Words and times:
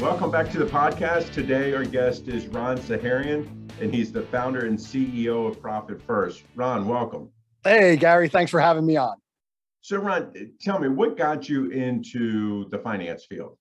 Welcome 0.00 0.30
back 0.30 0.50
to 0.50 0.58
the 0.58 0.66
podcast. 0.66 1.32
Today, 1.32 1.72
our 1.72 1.84
guest 1.84 2.28
is 2.28 2.46
Ron 2.48 2.76
Saharyan, 2.76 3.48
and 3.80 3.94
he's 3.94 4.12
the 4.12 4.20
founder 4.20 4.66
and 4.66 4.78
CEO 4.78 5.48
of 5.48 5.58
Profit 5.58 6.02
First. 6.02 6.44
Ron, 6.54 6.86
welcome. 6.86 7.30
Hey, 7.64 7.96
Gary, 7.96 8.28
thanks 8.28 8.50
for 8.50 8.60
having 8.60 8.84
me 8.84 8.98
on. 8.98 9.16
So, 9.80 9.96
Ron, 9.96 10.34
tell 10.60 10.78
me 10.78 10.88
what 10.88 11.16
got 11.16 11.48
you 11.48 11.70
into 11.70 12.68
the 12.68 12.78
finance 12.78 13.24
field? 13.24 13.56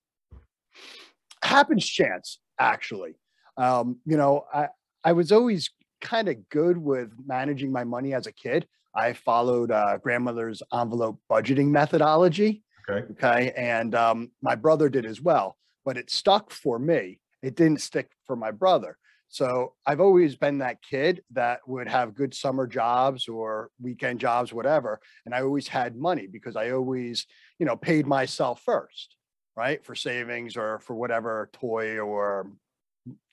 Happens 1.42 1.86
chance, 1.86 2.40
actually. 2.60 3.16
Um, 3.56 4.00
you 4.06 4.18
know, 4.18 4.44
I, 4.54 4.68
I 5.06 5.14
was 5.14 5.32
always 5.32 5.70
kind 6.02 6.28
of 6.28 6.50
good 6.50 6.78
with 6.78 7.12
managing 7.26 7.72
my 7.72 7.86
money 7.86 8.14
as 8.14 8.28
a 8.28 8.34
kid. 8.34 8.68
I 8.94 9.14
followed 9.14 9.72
uh, 9.72 10.00
grandmother's 10.00 10.62
envelope 10.74 11.18
budgeting 11.32 11.68
methodology. 11.68 12.62
Okay. 12.90 13.08
Okay. 13.14 13.54
And 13.56 13.96
um, 13.96 14.32
my 14.42 14.56
brother 14.56 14.90
did 14.90 15.06
as 15.06 15.22
well 15.22 15.56
but 15.86 15.98
it 15.98 16.10
stuck 16.10 16.52
for 16.52 16.80
me. 16.80 17.20
It 17.42 17.56
didn't 17.56 17.82
stick 17.82 18.12
for 18.26 18.36
my 18.36 18.52
brother. 18.52 18.98
So 19.30 19.74
I've 19.86 20.02
always 20.02 20.36
been 20.36 20.60
that 20.60 20.82
kid 20.82 21.24
that 21.32 21.60
would 21.68 21.88
have 21.88 22.16
good 22.16 22.34
summer 22.34 22.68
jobs 22.68 23.28
or 23.28 23.70
weekend 23.82 24.20
jobs, 24.20 24.54
whatever. 24.54 25.00
And 25.26 25.34
I 25.34 25.42
always 25.42 25.68
had 25.68 25.96
money 25.96 26.28
because 26.28 26.56
I 26.56 26.72
always, 26.72 27.26
you 27.60 27.66
know, 27.66 27.76
paid 27.76 28.08
myself 28.08 28.62
first, 28.62 29.16
right? 29.56 29.84
For 29.86 29.96
savings 29.96 30.56
or 30.56 30.80
for 30.80 30.96
whatever 30.96 31.50
toy 31.54 32.00
or 32.00 32.52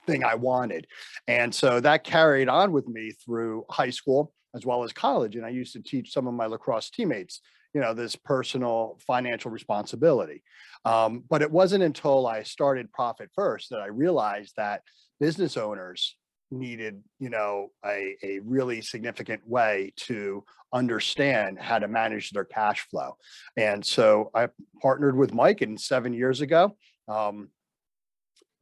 thing 0.07 0.25
I 0.25 0.35
wanted. 0.35 0.87
And 1.29 1.55
so 1.55 1.79
that 1.81 2.05
carried 2.05 2.49
on 2.49 2.73
with 2.73 2.89
me 2.89 3.13
through 3.13 3.65
high 3.71 3.91
school 3.91 4.33
as 4.55 4.67
well 4.67 4.83
as 4.83 4.93
college. 4.93 5.37
And 5.37 5.47
I 5.47 5.51
used 5.51 5.73
to 5.75 5.83
teach 5.83 6.13
some 6.13 6.27
of 6.27 6.35
my 6.35 6.47
lacrosse 6.47 6.91
teammates 6.91 7.41
you 7.75 7.81
know 7.81 7.95
this 7.95 8.17
personal 8.17 8.99
financial 9.07 9.51
responsibility. 9.51 10.43
Um, 10.85 11.25
but 11.29 11.43
it 11.43 11.51
wasn't 11.51 11.85
until 11.85 12.27
i 12.27 12.43
started 12.43 12.93
profit 12.93 13.31
first 13.35 13.71
that 13.71 13.81
i 13.81 13.87
realized 13.87 14.55
that 14.57 14.83
business 15.21 15.57
owners 15.57 16.17
needed 16.51 17.03
you 17.19 17.31
know 17.31 17.69
a, 17.85 18.17
a 18.23 18.41
really 18.41 18.83
significant 18.83 19.47
way 19.47 19.93
to 19.97 20.45
understand 20.73 21.59
how 21.59 21.79
to 21.79 21.87
manage 21.87 22.31
their 22.31 22.45
cash 22.45 22.87
flow. 22.91 23.17
And 23.57 23.85
so 23.85 24.31
i 24.35 24.49
partnered 24.81 25.17
with 25.17 25.35
mike 25.35 25.61
and 25.61 25.81
seven 25.81 26.13
years 26.13 26.41
ago 26.41 26.77
um, 27.09 27.49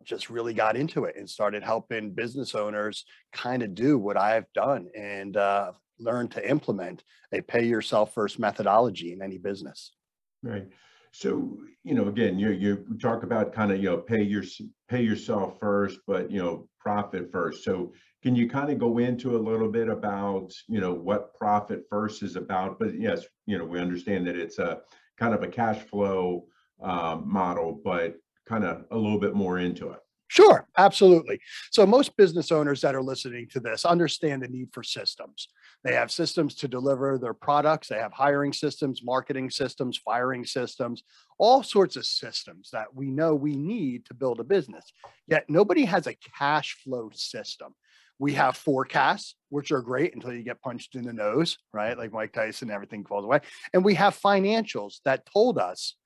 just 0.05 0.31
really 0.31 0.55
got 0.55 0.77
into 0.77 1.05
it 1.05 1.16
and 1.16 1.28
started 1.28 1.62
helping 1.62 2.11
business 2.11 2.55
owners 2.55 3.05
kind 3.33 3.62
of 3.62 3.75
do 3.75 3.98
what 3.98 4.16
I've 4.16 4.50
done. 4.55 4.88
And 4.97 5.36
uh, 5.36 5.72
learn 6.00 6.28
to 6.28 6.50
implement 6.50 7.04
a 7.32 7.40
pay 7.40 7.64
yourself 7.64 8.14
first 8.14 8.38
methodology 8.38 9.12
in 9.12 9.22
any 9.22 9.38
business. 9.38 9.92
Right. 10.42 10.66
So, 11.12 11.58
you 11.82 11.94
know, 11.94 12.08
again, 12.08 12.38
you 12.38 12.50
you 12.50 12.86
talk 13.00 13.24
about 13.24 13.52
kind 13.52 13.72
of, 13.72 13.78
you 13.78 13.90
know, 13.90 13.98
pay 13.98 14.22
your 14.22 14.44
pay 14.88 15.02
yourself 15.02 15.58
first, 15.58 15.98
but 16.06 16.30
you 16.30 16.40
know, 16.40 16.68
profit 16.78 17.30
first. 17.32 17.64
So 17.64 17.92
can 18.22 18.36
you 18.36 18.48
kind 18.48 18.70
of 18.70 18.78
go 18.78 18.98
into 18.98 19.36
a 19.36 19.38
little 19.38 19.68
bit 19.68 19.88
about, 19.88 20.52
you 20.68 20.80
know, 20.80 20.92
what 20.92 21.34
profit 21.34 21.84
first 21.91 22.22
is 22.22 22.36
about? 22.36 22.78
But 22.78 22.98
yes, 22.98 23.25
you 23.46 23.58
know, 23.58 23.64
we 23.64 23.80
understand 23.80 24.26
that 24.26 24.36
it's 24.36 24.58
a 24.58 24.80
kind 25.19 25.34
of 25.34 25.42
a 25.42 25.48
cash 25.48 25.78
flow 25.78 26.44
um, 26.82 27.25
model, 27.26 27.80
but 27.84 28.16
kind 28.46 28.64
of 28.64 28.84
a 28.91 28.96
little 28.96 29.19
bit 29.19 29.34
more 29.34 29.58
into 29.58 29.91
it. 29.91 29.98
Sure, 30.28 30.69
absolutely. 30.78 31.41
So 31.72 31.84
most 31.84 32.16
business 32.16 32.52
owners 32.52 32.80
that 32.82 32.94
are 32.94 33.02
listening 33.02 33.48
to 33.48 33.58
this 33.58 33.84
understand 33.84 34.42
the 34.42 34.48
need 34.48 34.69
for 34.72 34.84
systems. 34.84 35.48
They 35.82 35.94
have 35.94 36.10
systems 36.10 36.54
to 36.56 36.68
deliver 36.68 37.16
their 37.16 37.34
products. 37.34 37.88
They 37.88 37.98
have 37.98 38.12
hiring 38.12 38.52
systems, 38.52 39.02
marketing 39.02 39.50
systems, 39.50 39.96
firing 39.96 40.44
systems, 40.44 41.02
all 41.38 41.62
sorts 41.62 41.96
of 41.96 42.04
systems 42.04 42.68
that 42.72 42.94
we 42.94 43.10
know 43.10 43.34
we 43.34 43.56
need 43.56 44.04
to 44.06 44.14
build 44.14 44.40
a 44.40 44.44
business. 44.44 44.92
Yet 45.26 45.48
nobody 45.48 45.86
has 45.86 46.06
a 46.06 46.16
cash 46.38 46.76
flow 46.84 47.10
system. 47.14 47.74
We 48.19 48.34
have 48.34 48.58
forecasts, 48.58 49.34
which 49.48 49.72
are 49.72 49.80
great 49.80 50.14
until 50.14 50.34
you 50.34 50.42
get 50.42 50.60
punched 50.60 50.94
in 50.94 51.04
the 51.04 51.12
nose, 51.14 51.56
right? 51.72 51.96
Like 51.96 52.12
Mike 52.12 52.34
Tyson, 52.34 52.70
everything 52.70 53.06
falls 53.06 53.24
away. 53.24 53.40
And 53.72 53.82
we 53.82 53.94
have 53.94 54.20
financials 54.20 54.96
that 55.06 55.26
told 55.32 55.56
us, 55.56 55.96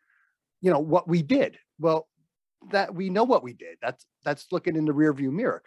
you 0.61 0.71
know, 0.71 0.79
what 0.79 1.09
we 1.09 1.23
did. 1.23 1.59
Well, 1.81 2.07
that 2.71 2.95
we 2.95 3.11
know 3.11 3.25
what 3.25 3.43
we 3.43 3.53
did. 3.53 3.79
That's 3.83 4.07
that's 4.25 4.47
looking 4.53 4.77
in 4.77 4.85
the 4.85 4.93
rearview 4.93 5.33
mirror. 5.33 5.63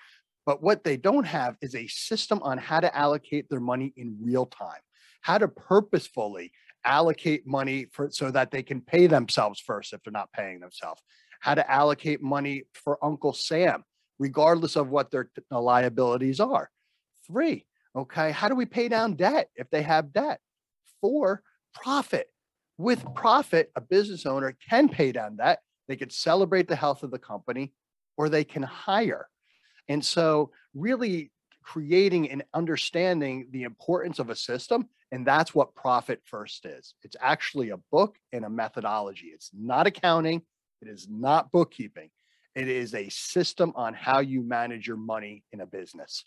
But 0.48 0.64
what 0.64 0.86
they 0.86 0.96
don't 0.96 1.26
have 1.26 1.58
is 1.62 1.76
a 1.76 1.88
system 1.88 2.40
on 2.42 2.58
how 2.58 2.80
to 2.80 2.98
allocate 2.98 3.50
their 3.50 3.60
money 3.60 3.94
in 3.98 4.18
real 4.22 4.46
time, 4.46 4.80
how 5.20 5.38
to 5.38 5.50
purposefully 5.50 6.54
allocate 6.86 7.46
money 7.46 7.88
for 7.92 8.10
so 8.10 8.32
that 8.32 8.50
they 8.50 8.64
can 8.64 8.80
pay 8.80 9.08
themselves 9.08 9.60
first 9.60 9.92
if 9.92 10.02
they're 10.02 10.14
not 10.14 10.32
paying 10.32 10.62
themselves, 10.62 11.02
how 11.42 11.54
to 11.54 11.70
allocate 11.70 12.22
money 12.22 12.64
for 12.74 12.98
Uncle 13.04 13.34
Sam, 13.34 13.84
regardless 14.20 14.78
of 14.78 14.88
what 14.88 15.12
their 15.12 15.30
uh, 15.52 15.60
liabilities 15.60 16.40
are. 16.40 16.70
Three, 17.28 17.66
okay, 17.94 18.32
how 18.32 18.48
do 18.48 18.56
we 18.56 18.66
pay 18.66 18.88
down 18.88 19.16
debt 19.16 19.50
if 19.58 19.70
they 19.70 19.82
have 19.82 20.14
debt? 20.14 20.40
Four, 21.02 21.44
profit. 21.74 22.28
With 22.78 23.04
profit, 23.16 23.70
a 23.76 23.82
business 23.82 24.26
owner 24.26 24.56
can 24.70 24.88
pay 24.88 25.12
down 25.12 25.36
debt. 25.36 25.60
They 25.90 25.98
could 25.98 26.14
celebrate 26.14 26.70
the 26.70 26.76
health 26.78 27.04
of 27.04 27.12
the 27.12 27.20
company 27.20 27.74
or 28.16 28.30
they 28.30 28.46
can 28.46 28.64
hire. 28.64 29.28
And 29.90 30.04
so, 30.04 30.52
really 30.74 31.32
creating 31.64 32.32
and 32.32 32.44
understanding 32.54 33.48
the 33.52 33.64
importance 33.64 34.20
of 34.20 34.30
a 34.30 34.36
system. 34.36 34.88
And 35.12 35.28
that's 35.28 35.54
what 35.54 35.76
Profit 35.76 36.22
First 36.24 36.66
is. 36.66 36.94
It's 37.04 37.18
actually 37.20 37.72
a 37.72 37.78
book 37.92 38.18
and 38.32 38.46
a 38.46 38.50
methodology. 38.50 39.28
It's 39.28 39.52
not 39.54 39.86
accounting, 39.86 40.44
it 40.82 40.88
is 40.88 41.08
not 41.10 41.52
bookkeeping. 41.52 42.10
It 42.56 42.70
is 42.70 42.96
a 42.96 43.10
system 43.10 43.74
on 43.76 43.94
how 43.94 44.20
you 44.20 44.42
manage 44.42 44.88
your 44.88 44.98
money 44.98 45.44
in 45.52 45.62
a 45.62 45.66
business. 45.66 46.24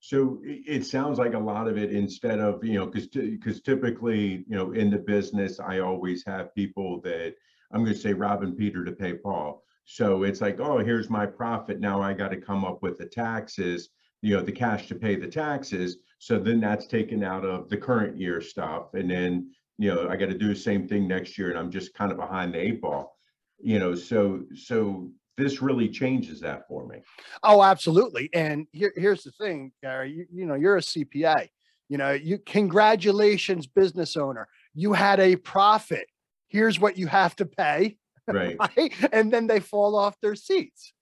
So 0.00 0.40
it 0.42 0.84
sounds 0.84 1.18
like 1.18 1.34
a 1.34 1.38
lot 1.38 1.68
of 1.68 1.78
it 1.78 1.92
instead 1.92 2.40
of, 2.40 2.62
you 2.64 2.74
know, 2.74 2.86
because 2.86 3.06
because 3.06 3.60
typically, 3.60 4.44
you 4.48 4.56
know, 4.56 4.72
in 4.72 4.90
the 4.90 4.98
business, 4.98 5.60
I 5.60 5.78
always 5.78 6.24
have 6.26 6.54
people 6.54 7.00
that 7.02 7.34
I'm 7.72 7.84
going 7.84 7.94
to 7.94 8.00
say 8.00 8.12
robbing 8.12 8.54
Peter 8.54 8.84
to 8.84 8.92
pay 8.92 9.14
Paul. 9.14 9.62
So 9.84 10.22
it's 10.22 10.40
like, 10.40 10.60
oh, 10.60 10.78
here's 10.78 11.10
my 11.10 11.26
profit. 11.26 11.80
Now 11.80 12.00
I 12.00 12.12
got 12.12 12.30
to 12.30 12.36
come 12.36 12.64
up 12.64 12.82
with 12.82 12.98
the 12.98 13.06
taxes, 13.06 13.90
you 14.20 14.36
know, 14.36 14.42
the 14.42 14.52
cash 14.52 14.88
to 14.88 14.94
pay 14.94 15.16
the 15.16 15.26
taxes. 15.26 15.98
So 16.18 16.38
then 16.38 16.60
that's 16.60 16.86
taken 16.86 17.24
out 17.24 17.44
of 17.44 17.68
the 17.68 17.76
current 17.76 18.16
year 18.16 18.40
stuff. 18.40 18.94
And 18.94 19.10
then, 19.10 19.50
you 19.78 19.92
know, 19.92 20.08
I 20.08 20.16
got 20.16 20.28
to 20.28 20.38
do 20.38 20.48
the 20.48 20.56
same 20.56 20.86
thing 20.86 21.08
next 21.08 21.36
year 21.36 21.50
and 21.50 21.58
I'm 21.58 21.70
just 21.70 21.94
kind 21.94 22.12
of 22.12 22.18
behind 22.18 22.54
the 22.54 22.60
eight 22.60 22.80
ball. 22.80 23.16
You 23.58 23.78
know, 23.78 23.94
so 23.94 24.42
so 24.54 25.10
this 25.36 25.62
really 25.62 25.88
changes 25.88 26.40
that 26.40 26.68
for 26.68 26.86
me. 26.86 26.98
Oh, 27.42 27.62
absolutely. 27.62 28.28
And 28.32 28.66
here, 28.72 28.92
here's 28.96 29.22
the 29.22 29.30
thing, 29.32 29.72
Gary, 29.82 30.12
you, 30.12 30.26
you 30.32 30.46
know, 30.46 30.54
you're 30.54 30.76
a 30.76 30.80
CPA. 30.80 31.48
You 31.88 31.98
know, 31.98 32.12
you 32.12 32.38
congratulations, 32.38 33.66
business 33.66 34.16
owner. 34.16 34.48
You 34.74 34.92
had 34.92 35.20
a 35.20 35.36
profit. 35.36 36.06
Here's 36.48 36.80
what 36.80 36.96
you 36.96 37.06
have 37.06 37.36
to 37.36 37.46
pay 37.46 37.98
right. 38.32 38.56
right? 38.58 38.92
And 39.12 39.32
then 39.32 39.46
they 39.46 39.60
fall 39.60 39.96
off 39.96 40.16
their 40.20 40.34
seats. 40.34 40.92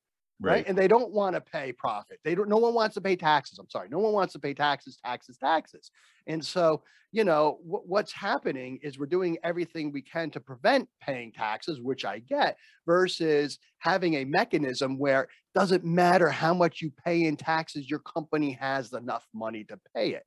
Right. 0.43 0.53
right. 0.53 0.65
And 0.67 0.77
they 0.77 0.89
don't 0.89 1.13
want 1.13 1.35
to 1.35 1.41
pay 1.41 1.73
profit. 1.73 2.19
They 2.25 2.35
don't, 2.35 2.49
no 2.49 2.57
one 2.57 2.73
wants 2.73 2.95
to 2.95 3.01
pay 3.03 3.15
taxes. 3.15 3.59
I'm 3.59 3.69
sorry. 3.69 3.89
No 3.91 3.99
one 3.99 4.15
wants 4.15 4.33
to 4.33 4.39
pay 4.39 4.55
taxes, 4.55 4.99
taxes, 5.05 5.37
taxes. 5.37 5.91
And 6.27 6.43
so, 6.43 6.83
you 7.13 7.25
know, 7.25 7.59
w- 7.63 7.85
what's 7.87 8.13
happening 8.13 8.79
is 8.83 8.99
we're 8.99 9.05
doing 9.05 9.37
everything 9.45 9.93
we 9.93 10.01
can 10.01 10.31
to 10.31 10.41
prevent 10.41 10.89
paying 11.03 11.33
taxes, 11.33 11.81
which 11.81 12.07
I 12.07 12.21
get, 12.21 12.57
versus 12.87 13.59
having 13.79 14.15
a 14.15 14.25
mechanism 14.25 14.99
where 14.99 15.23
it 15.23 15.29
doesn't 15.55 15.85
matter 15.85 16.31
how 16.31 16.55
much 16.55 16.81
you 16.81 16.91
pay 17.05 17.25
in 17.25 17.37
taxes, 17.37 17.91
your 17.91 17.99
company 17.99 18.53
has 18.53 18.95
enough 18.95 19.27
money 19.35 19.65
to 19.65 19.79
pay 19.95 20.15
it. 20.15 20.25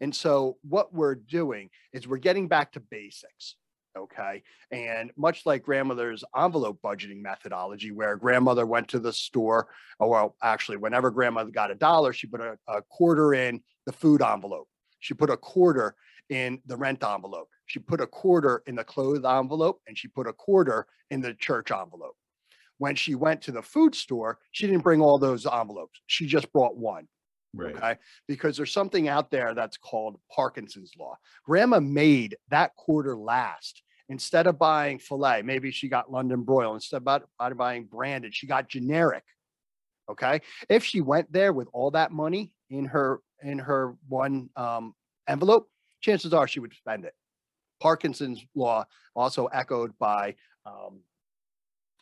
And 0.00 0.14
so, 0.14 0.58
what 0.62 0.94
we're 0.94 1.16
doing 1.16 1.70
is 1.92 2.06
we're 2.06 2.18
getting 2.18 2.46
back 2.46 2.72
to 2.72 2.80
basics. 2.80 3.56
Okay. 3.98 4.42
And 4.70 5.10
much 5.16 5.46
like 5.46 5.64
grandmother's 5.64 6.22
envelope 6.36 6.78
budgeting 6.82 7.20
methodology, 7.22 7.90
where 7.90 8.16
grandmother 8.16 8.64
went 8.64 8.88
to 8.88 9.00
the 9.00 9.12
store, 9.12 9.68
or 9.98 10.06
oh, 10.06 10.10
well, 10.10 10.36
actually, 10.42 10.76
whenever 10.76 11.10
grandmother 11.10 11.50
got 11.50 11.72
a 11.72 11.74
dollar, 11.74 12.12
she 12.12 12.28
put 12.28 12.40
a, 12.40 12.56
a 12.68 12.82
quarter 12.82 13.34
in 13.34 13.60
the 13.86 13.92
food 13.92 14.22
envelope. 14.22 14.68
She 15.00 15.14
put 15.14 15.30
a 15.30 15.36
quarter 15.36 15.96
in 16.28 16.60
the 16.66 16.76
rent 16.76 17.02
envelope. 17.02 17.48
She 17.66 17.80
put 17.80 18.00
a 18.00 18.06
quarter 18.06 18.62
in 18.66 18.76
the 18.76 18.84
clothes 18.84 19.24
envelope, 19.24 19.80
and 19.88 19.98
she 19.98 20.08
put 20.08 20.28
a 20.28 20.32
quarter 20.32 20.86
in 21.10 21.20
the 21.20 21.34
church 21.34 21.72
envelope. 21.72 22.16
When 22.78 22.94
she 22.94 23.14
went 23.14 23.42
to 23.42 23.52
the 23.52 23.62
food 23.62 23.94
store, 23.94 24.38
she 24.52 24.66
didn't 24.66 24.84
bring 24.84 25.00
all 25.00 25.18
those 25.18 25.46
envelopes. 25.46 26.00
She 26.06 26.26
just 26.26 26.52
brought 26.52 26.76
one. 26.76 27.08
Right. 27.54 27.76
Okay. 27.76 27.96
Because 28.28 28.56
there's 28.56 28.72
something 28.72 29.08
out 29.08 29.30
there 29.30 29.54
that's 29.54 29.76
called 29.76 30.20
Parkinson's 30.34 30.92
law. 30.98 31.16
Grandma 31.44 31.80
made 31.80 32.36
that 32.48 32.74
quarter 32.76 33.16
last. 33.16 33.82
Instead 34.08 34.48
of 34.48 34.58
buying 34.58 34.98
filet, 34.98 35.42
maybe 35.42 35.70
she 35.70 35.88
got 35.88 36.10
London 36.10 36.42
broil. 36.42 36.74
Instead 36.74 36.96
of 36.98 37.04
bu- 37.04 37.26
bu- 37.38 37.54
buying 37.54 37.84
branded, 37.84 38.34
she 38.34 38.46
got 38.46 38.68
generic. 38.68 39.22
Okay. 40.10 40.40
If 40.68 40.84
she 40.84 41.00
went 41.00 41.32
there 41.32 41.52
with 41.52 41.68
all 41.72 41.92
that 41.92 42.10
money 42.10 42.52
in 42.70 42.86
her 42.86 43.20
in 43.42 43.58
her 43.58 43.94
one 44.08 44.50
um, 44.56 44.94
envelope, 45.28 45.68
chances 46.00 46.34
are 46.34 46.48
she 46.48 46.60
would 46.60 46.74
spend 46.74 47.04
it. 47.04 47.14
Parkinson's 47.80 48.44
law, 48.54 48.84
also 49.16 49.46
echoed 49.46 49.96
by, 49.98 50.34
um, 50.66 51.00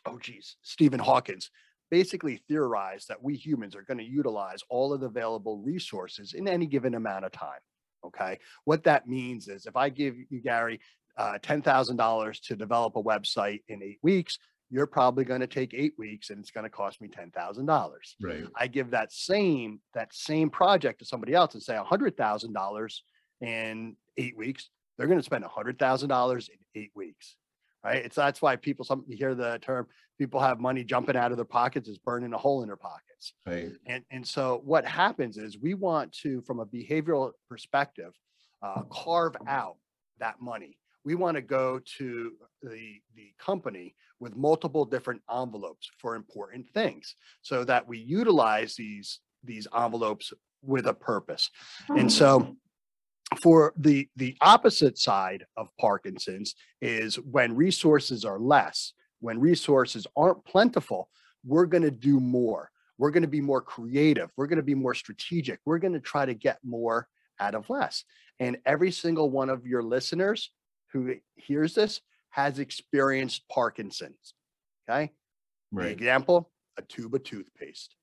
oh 0.05 0.17
geez, 0.19 0.57
Stephen 0.61 0.99
Hawkins, 0.99 1.51
basically 1.89 2.41
theorized 2.47 3.07
that 3.07 3.21
we 3.21 3.35
humans 3.35 3.75
are 3.75 3.83
going 3.83 3.97
to 3.97 4.03
utilize 4.03 4.59
all 4.69 4.93
of 4.93 5.01
the 5.01 5.07
available 5.07 5.57
resources 5.57 6.33
in 6.33 6.47
any 6.47 6.65
given 6.65 6.95
amount 6.95 7.25
of 7.25 7.31
time. 7.31 7.59
Okay. 8.05 8.39
What 8.65 8.83
that 8.83 9.07
means 9.07 9.47
is 9.47 9.65
if 9.65 9.75
I 9.75 9.89
give 9.89 10.15
you, 10.29 10.41
Gary, 10.41 10.79
uh, 11.17 11.37
$10,000 11.41 12.41
to 12.41 12.55
develop 12.55 12.95
a 12.95 13.03
website 13.03 13.61
in 13.67 13.83
eight 13.83 13.99
weeks, 14.01 14.37
you're 14.69 14.87
probably 14.87 15.25
going 15.25 15.41
to 15.41 15.47
take 15.47 15.73
eight 15.73 15.93
weeks 15.97 16.29
and 16.29 16.39
it's 16.39 16.51
going 16.51 16.63
to 16.63 16.69
cost 16.69 17.01
me 17.01 17.07
$10,000. 17.07 17.91
Right. 18.21 18.43
I 18.55 18.67
give 18.67 18.91
that 18.91 19.11
same 19.11 19.79
that 19.93 20.13
same 20.13 20.49
project 20.49 20.99
to 20.99 21.05
somebody 21.05 21.33
else 21.33 21.55
and 21.55 21.63
say 21.63 21.75
hundred 21.75 22.15
thousand 22.15 22.53
dollars 22.53 23.03
in 23.41 23.95
eight 24.17 24.37
weeks, 24.37 24.69
they're 24.97 25.07
going 25.07 25.19
to 25.19 25.25
spend 25.25 25.43
hundred 25.45 25.79
thousand 25.79 26.09
dollars 26.09 26.49
in 26.49 26.81
eight 26.81 26.91
weeks, 26.95 27.35
right? 27.83 28.05
It's 28.05 28.15
that's 28.15 28.41
why 28.41 28.55
people 28.55 28.85
some 28.85 29.03
you 29.07 29.17
hear 29.17 29.35
the 29.35 29.59
term 29.59 29.87
people 30.17 30.39
have 30.39 30.59
money 30.59 30.83
jumping 30.83 31.15
out 31.15 31.31
of 31.31 31.37
their 31.37 31.45
pockets 31.45 31.87
is 31.87 31.97
burning 31.97 32.33
a 32.33 32.37
hole 32.37 32.61
in 32.61 32.67
their 32.67 32.75
pockets. 32.75 33.33
Right. 33.45 33.71
And 33.85 34.03
and 34.11 34.27
so 34.27 34.61
what 34.63 34.85
happens 34.85 35.37
is 35.37 35.57
we 35.57 35.73
want 35.73 36.11
to, 36.23 36.41
from 36.41 36.59
a 36.59 36.65
behavioral 36.65 37.31
perspective, 37.49 38.13
uh, 38.61 38.83
carve 38.91 39.35
out 39.47 39.77
that 40.19 40.41
money. 40.41 40.77
We 41.05 41.15
want 41.15 41.35
to 41.35 41.41
go 41.41 41.79
to 41.97 42.31
the 42.61 43.01
the 43.15 43.33
company 43.39 43.95
with 44.19 44.35
multiple 44.35 44.83
different 44.83 45.21
envelopes 45.33 45.89
for 45.97 46.15
important 46.15 46.67
things, 46.73 47.15
so 47.41 47.63
that 47.63 47.87
we 47.87 47.97
utilize 47.97 48.75
these 48.75 49.19
these 49.43 49.67
envelopes 49.75 50.33
with 50.61 50.87
a 50.87 50.93
purpose. 50.93 51.49
And 51.87 52.11
so 52.11 52.57
for 53.41 53.73
the 53.77 54.09
the 54.15 54.35
opposite 54.41 54.97
side 54.97 55.45
of 55.55 55.69
Parkinson's 55.79 56.55
is 56.81 57.15
when 57.19 57.55
resources 57.55 58.25
are 58.25 58.39
less, 58.39 58.93
when 59.19 59.39
resources 59.39 60.07
aren't 60.15 60.43
plentiful, 60.45 61.09
we're 61.45 61.65
going 61.65 61.83
to 61.83 61.91
do 61.91 62.19
more. 62.19 62.71
We're 62.97 63.11
going 63.11 63.23
to 63.23 63.29
be 63.29 63.41
more 63.41 63.61
creative. 63.61 64.29
We're 64.35 64.47
going 64.47 64.57
to 64.57 64.63
be 64.63 64.75
more 64.75 64.93
strategic. 64.93 65.59
We're 65.65 65.77
going 65.77 65.93
to 65.93 65.99
try 65.99 66.25
to 66.25 66.33
get 66.33 66.59
more 66.63 67.07
out 67.39 67.55
of 67.55 67.69
less. 67.69 68.03
And 68.39 68.57
every 68.65 68.91
single 68.91 69.29
one 69.29 69.49
of 69.49 69.65
your 69.65 69.83
listeners 69.83 70.51
who 70.91 71.15
hears 71.35 71.75
this 71.75 72.01
has 72.31 72.59
experienced 72.59 73.47
Parkinson's. 73.49 74.33
Okay. 74.89 75.11
The 75.71 75.87
example, 75.87 76.49
a 76.77 76.81
tube 76.81 77.13
of 77.13 77.23
toothpaste. 77.23 77.95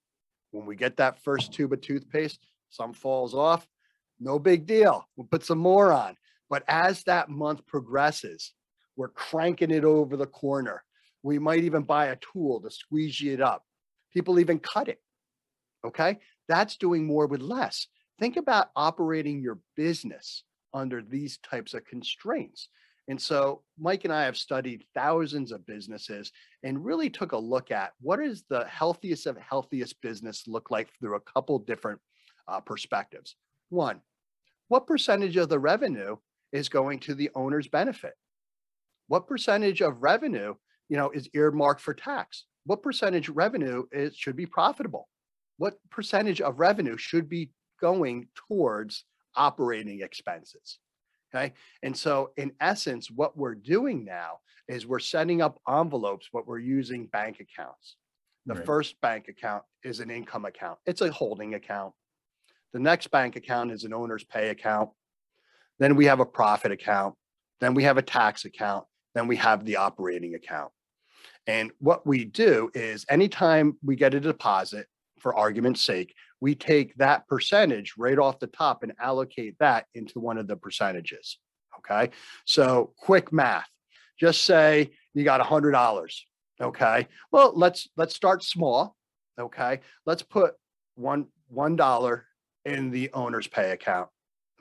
When 0.52 0.66
we 0.66 0.76
get 0.76 0.96
that 0.98 1.22
first 1.22 1.52
tube 1.52 1.72
of 1.72 1.80
toothpaste, 1.80 2.46
some 2.70 2.92
falls 2.92 3.34
off, 3.34 3.66
no 4.20 4.38
big 4.38 4.66
deal. 4.66 5.06
We'll 5.16 5.26
put 5.26 5.44
some 5.44 5.58
more 5.58 5.92
on. 5.92 6.16
But 6.48 6.64
as 6.68 7.02
that 7.04 7.28
month 7.28 7.66
progresses, 7.66 8.52
we're 8.96 9.08
cranking 9.08 9.70
it 9.70 9.84
over 9.84 10.16
the 10.16 10.26
corner. 10.26 10.82
We 11.22 11.38
might 11.38 11.64
even 11.64 11.82
buy 11.82 12.06
a 12.06 12.16
tool 12.16 12.60
to 12.60 12.70
squeeze 12.70 13.20
it 13.22 13.40
up. 13.40 13.64
People 14.12 14.38
even 14.38 14.58
cut 14.58 14.88
it. 14.88 15.00
Okay. 15.84 16.18
That's 16.48 16.76
doing 16.76 17.04
more 17.04 17.26
with 17.26 17.40
less. 17.40 17.88
Think 18.18 18.36
about 18.36 18.70
operating 18.76 19.42
your 19.42 19.58
business 19.76 20.44
under 20.72 21.02
these 21.02 21.38
types 21.38 21.74
of 21.74 21.84
constraints. 21.84 22.68
And 23.08 23.20
so 23.20 23.62
Mike 23.78 24.04
and 24.04 24.12
I 24.12 24.24
have 24.24 24.36
studied 24.36 24.84
thousands 24.94 25.52
of 25.52 25.66
businesses 25.66 26.32
and 26.62 26.84
really 26.84 27.08
took 27.08 27.32
a 27.32 27.38
look 27.38 27.70
at 27.70 27.92
what 28.00 28.20
is 28.20 28.44
the 28.48 28.64
healthiest 28.64 29.26
of 29.26 29.36
healthiest 29.36 30.00
business 30.00 30.44
look 30.46 30.70
like 30.70 30.88
through 30.98 31.16
a 31.16 31.20
couple 31.20 31.58
different 31.60 32.00
uh, 32.48 32.60
perspectives. 32.60 33.36
One, 33.68 34.00
what 34.68 34.86
percentage 34.86 35.36
of 35.36 35.48
the 35.48 35.58
revenue 35.58 36.16
is 36.52 36.68
going 36.68 37.00
to 37.00 37.14
the 37.14 37.30
owner's 37.34 37.68
benefit? 37.68 38.14
What 39.08 39.26
percentage 39.26 39.82
of 39.82 40.02
revenue, 40.02 40.54
you 40.88 40.96
know, 40.96 41.10
is 41.10 41.28
earmarked 41.34 41.80
for 41.80 41.94
tax? 41.94 42.44
What 42.64 42.82
percentage 42.82 43.28
revenue 43.28 43.84
is 43.92 44.16
should 44.16 44.36
be 44.36 44.46
profitable? 44.46 45.08
What 45.58 45.78
percentage 45.90 46.40
of 46.40 46.58
revenue 46.58 46.96
should 46.96 47.28
be 47.28 47.50
going 47.80 48.28
towards 48.34 49.04
operating 49.36 50.00
expenses? 50.00 50.78
Okay. 51.34 51.52
And 51.82 51.96
so 51.96 52.30
in 52.36 52.52
essence, 52.60 53.10
what 53.10 53.36
we're 53.36 53.54
doing 53.54 54.04
now 54.04 54.38
is 54.68 54.86
we're 54.86 54.98
setting 54.98 55.42
up 55.42 55.60
envelopes, 55.68 56.28
but 56.32 56.46
we're 56.46 56.58
using 56.58 57.06
bank 57.06 57.40
accounts. 57.40 57.96
The 58.46 58.54
Right. 58.54 58.66
first 58.66 59.00
bank 59.00 59.28
account 59.28 59.64
is 59.82 60.00
an 60.00 60.10
income 60.10 60.44
account. 60.44 60.78
It's 60.86 61.00
a 61.00 61.10
holding 61.10 61.54
account. 61.54 61.94
The 62.76 62.82
next 62.82 63.10
bank 63.10 63.36
account 63.36 63.72
is 63.72 63.84
an 63.84 63.94
owner's 63.94 64.22
pay 64.22 64.50
account. 64.50 64.90
Then 65.78 65.96
we 65.96 66.04
have 66.04 66.20
a 66.20 66.26
profit 66.26 66.72
account. 66.72 67.14
Then 67.58 67.72
we 67.72 67.84
have 67.84 67.96
a 67.96 68.02
tax 68.02 68.44
account. 68.44 68.84
Then 69.14 69.28
we 69.28 69.36
have 69.36 69.64
the 69.64 69.76
operating 69.76 70.34
account. 70.34 70.72
And 71.46 71.70
what 71.78 72.06
we 72.06 72.26
do 72.26 72.70
is 72.74 73.06
anytime 73.08 73.78
we 73.82 73.96
get 73.96 74.12
a 74.12 74.20
deposit, 74.20 74.88
for 75.20 75.34
argument's 75.34 75.80
sake, 75.80 76.14
we 76.42 76.54
take 76.54 76.94
that 76.96 77.26
percentage 77.28 77.94
right 77.96 78.18
off 78.18 78.40
the 78.40 78.46
top 78.46 78.82
and 78.82 78.92
allocate 79.00 79.56
that 79.58 79.86
into 79.94 80.20
one 80.20 80.36
of 80.36 80.46
the 80.46 80.56
percentages. 80.56 81.38
Okay. 81.78 82.10
So 82.44 82.92
quick 82.98 83.32
math. 83.32 83.70
Just 84.20 84.44
say 84.44 84.90
you 85.14 85.24
got 85.24 85.40
a 85.40 85.44
hundred 85.44 85.72
dollars. 85.72 86.26
Okay. 86.60 87.08
Well, 87.32 87.54
let's 87.56 87.88
let's 87.96 88.14
start 88.14 88.44
small. 88.44 88.94
Okay. 89.40 89.80
Let's 90.04 90.22
put 90.22 90.56
one 90.94 91.28
one 91.48 91.74
dollar 91.76 92.26
in 92.66 92.90
the 92.90 93.10
owner's 93.14 93.46
pay 93.46 93.70
account. 93.70 94.08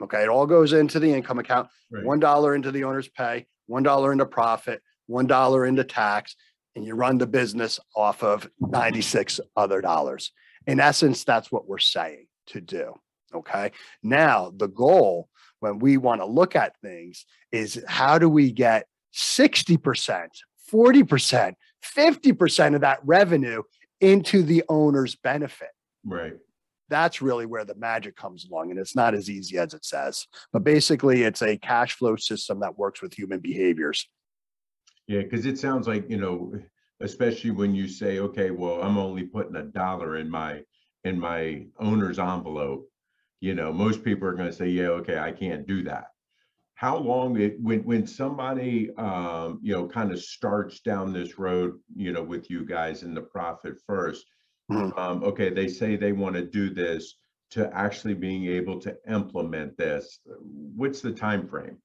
Okay. 0.00 0.22
It 0.22 0.28
all 0.28 0.46
goes 0.46 0.72
into 0.72 1.00
the 1.00 1.12
income 1.12 1.38
account. 1.38 1.68
Right. 1.90 2.04
One 2.04 2.20
dollar 2.20 2.54
into 2.54 2.70
the 2.70 2.84
owner's 2.84 3.08
pay, 3.08 3.46
one 3.66 3.82
dollar 3.82 4.12
into 4.12 4.26
profit, 4.26 4.80
one 5.06 5.26
dollar 5.26 5.66
into 5.66 5.84
tax, 5.84 6.36
and 6.74 6.84
you 6.84 6.94
run 6.94 7.18
the 7.18 7.26
business 7.26 7.80
off 7.94 8.22
of 8.22 8.48
96 8.60 9.40
other 9.56 9.80
dollars. 9.80 10.32
In 10.66 10.80
essence, 10.80 11.24
that's 11.24 11.50
what 11.50 11.68
we're 11.68 11.78
saying 11.78 12.26
to 12.48 12.60
do. 12.60 12.94
Okay. 13.34 13.72
Now, 14.02 14.52
the 14.54 14.68
goal 14.68 15.28
when 15.60 15.78
we 15.78 15.96
want 15.96 16.20
to 16.20 16.26
look 16.26 16.54
at 16.54 16.78
things 16.80 17.26
is 17.50 17.82
how 17.88 18.18
do 18.18 18.28
we 18.28 18.52
get 18.52 18.86
60%, 19.14 20.28
40%, 20.72 21.54
50% 21.96 22.74
of 22.74 22.80
that 22.82 22.98
revenue 23.04 23.62
into 24.00 24.42
the 24.42 24.62
owner's 24.68 25.16
benefit? 25.16 25.70
Right. 26.04 26.34
That's 26.88 27.20
really 27.20 27.46
where 27.46 27.64
the 27.64 27.74
magic 27.74 28.16
comes 28.16 28.46
along. 28.46 28.70
And 28.70 28.78
it's 28.78 28.94
not 28.94 29.14
as 29.14 29.28
easy 29.28 29.58
as 29.58 29.74
it 29.74 29.84
says. 29.84 30.26
But 30.52 30.64
basically, 30.64 31.22
it's 31.22 31.42
a 31.42 31.56
cash 31.58 31.94
flow 31.94 32.16
system 32.16 32.60
that 32.60 32.78
works 32.78 33.02
with 33.02 33.14
human 33.14 33.40
behaviors. 33.40 34.08
Yeah, 35.06 35.22
because 35.22 35.46
it 35.46 35.58
sounds 35.58 35.86
like, 35.86 36.08
you 36.10 36.16
know, 36.16 36.52
especially 37.00 37.50
when 37.50 37.74
you 37.74 37.88
say, 37.88 38.18
okay, 38.18 38.50
well, 38.50 38.82
I'm 38.82 38.98
only 38.98 39.24
putting 39.24 39.56
a 39.56 39.62
dollar 39.62 40.16
in 40.16 40.30
my 40.30 40.62
in 41.04 41.18
my 41.18 41.66
owner's 41.78 42.18
envelope. 42.18 42.88
You 43.40 43.54
know, 43.54 43.72
most 43.72 44.02
people 44.02 44.26
are 44.26 44.34
going 44.34 44.50
to 44.50 44.56
say, 44.56 44.68
yeah, 44.68 44.88
okay, 44.88 45.18
I 45.18 45.30
can't 45.30 45.66
do 45.66 45.82
that. 45.84 46.06
How 46.74 46.96
long 46.96 47.38
it 47.40 47.56
when 47.60 47.84
when 47.84 48.06
somebody 48.06 48.90
um, 48.96 49.60
you 49.62 49.72
know, 49.72 49.86
kind 49.86 50.12
of 50.12 50.20
starts 50.20 50.80
down 50.80 51.12
this 51.12 51.38
road, 51.38 51.78
you 51.94 52.12
know, 52.12 52.22
with 52.22 52.50
you 52.50 52.64
guys 52.64 53.02
in 53.02 53.14
the 53.14 53.22
profit 53.22 53.76
first, 53.86 54.26
Mhm. 54.70 54.98
um, 54.98 55.22
okay, 55.24 55.50
they 55.50 55.68
say 55.68 55.96
they 55.96 56.12
want 56.12 56.34
to 56.34 56.42
do 56.42 56.70
this 56.70 57.16
to 57.50 57.70
actually 57.72 58.14
being 58.14 58.46
able 58.46 58.80
to 58.80 58.96
implement 59.08 59.76
this. 59.76 60.18
What's 60.24 61.00
the 61.00 61.12
time 61.12 61.46
frame? 61.46 61.78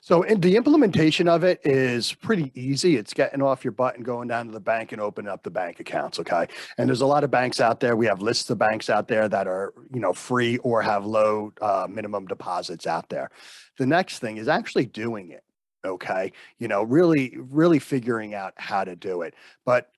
So 0.00 0.22
in 0.22 0.40
the 0.40 0.56
implementation 0.56 1.28
of 1.28 1.44
it 1.44 1.60
is 1.64 2.12
pretty 2.12 2.50
easy. 2.54 2.96
It's 2.96 3.14
getting 3.14 3.40
off 3.40 3.64
your 3.64 3.72
butt 3.72 3.96
and 3.96 4.04
going 4.04 4.28
down 4.28 4.46
to 4.46 4.52
the 4.52 4.60
bank 4.60 4.92
and 4.92 5.00
opening 5.00 5.30
up 5.30 5.42
the 5.42 5.50
bank 5.50 5.80
accounts. 5.80 6.18
Okay. 6.18 6.46
And 6.76 6.88
there's 6.88 7.00
a 7.00 7.06
lot 7.06 7.24
of 7.24 7.30
banks 7.30 7.60
out 7.60 7.80
there. 7.80 7.96
We 7.96 8.06
have 8.06 8.20
lists 8.20 8.50
of 8.50 8.58
banks 8.58 8.90
out 8.90 9.08
there 9.08 9.28
that 9.28 9.46
are, 9.46 9.72
you 9.92 10.00
know, 10.00 10.12
free 10.12 10.58
or 10.58 10.82
have 10.82 11.06
low 11.06 11.52
uh, 11.60 11.86
minimum 11.88 12.26
deposits 12.26 12.86
out 12.86 13.08
there. 13.08 13.30
The 13.78 13.86
next 13.86 14.18
thing 14.18 14.36
is 14.36 14.48
actually 14.48 14.86
doing 14.86 15.30
it. 15.30 15.44
Okay. 15.84 16.32
You 16.58 16.68
know, 16.68 16.82
really, 16.82 17.36
really 17.38 17.78
figuring 17.78 18.34
out 18.34 18.54
how 18.56 18.84
to 18.84 18.96
do 18.96 19.22
it. 19.22 19.34
But 19.64 19.90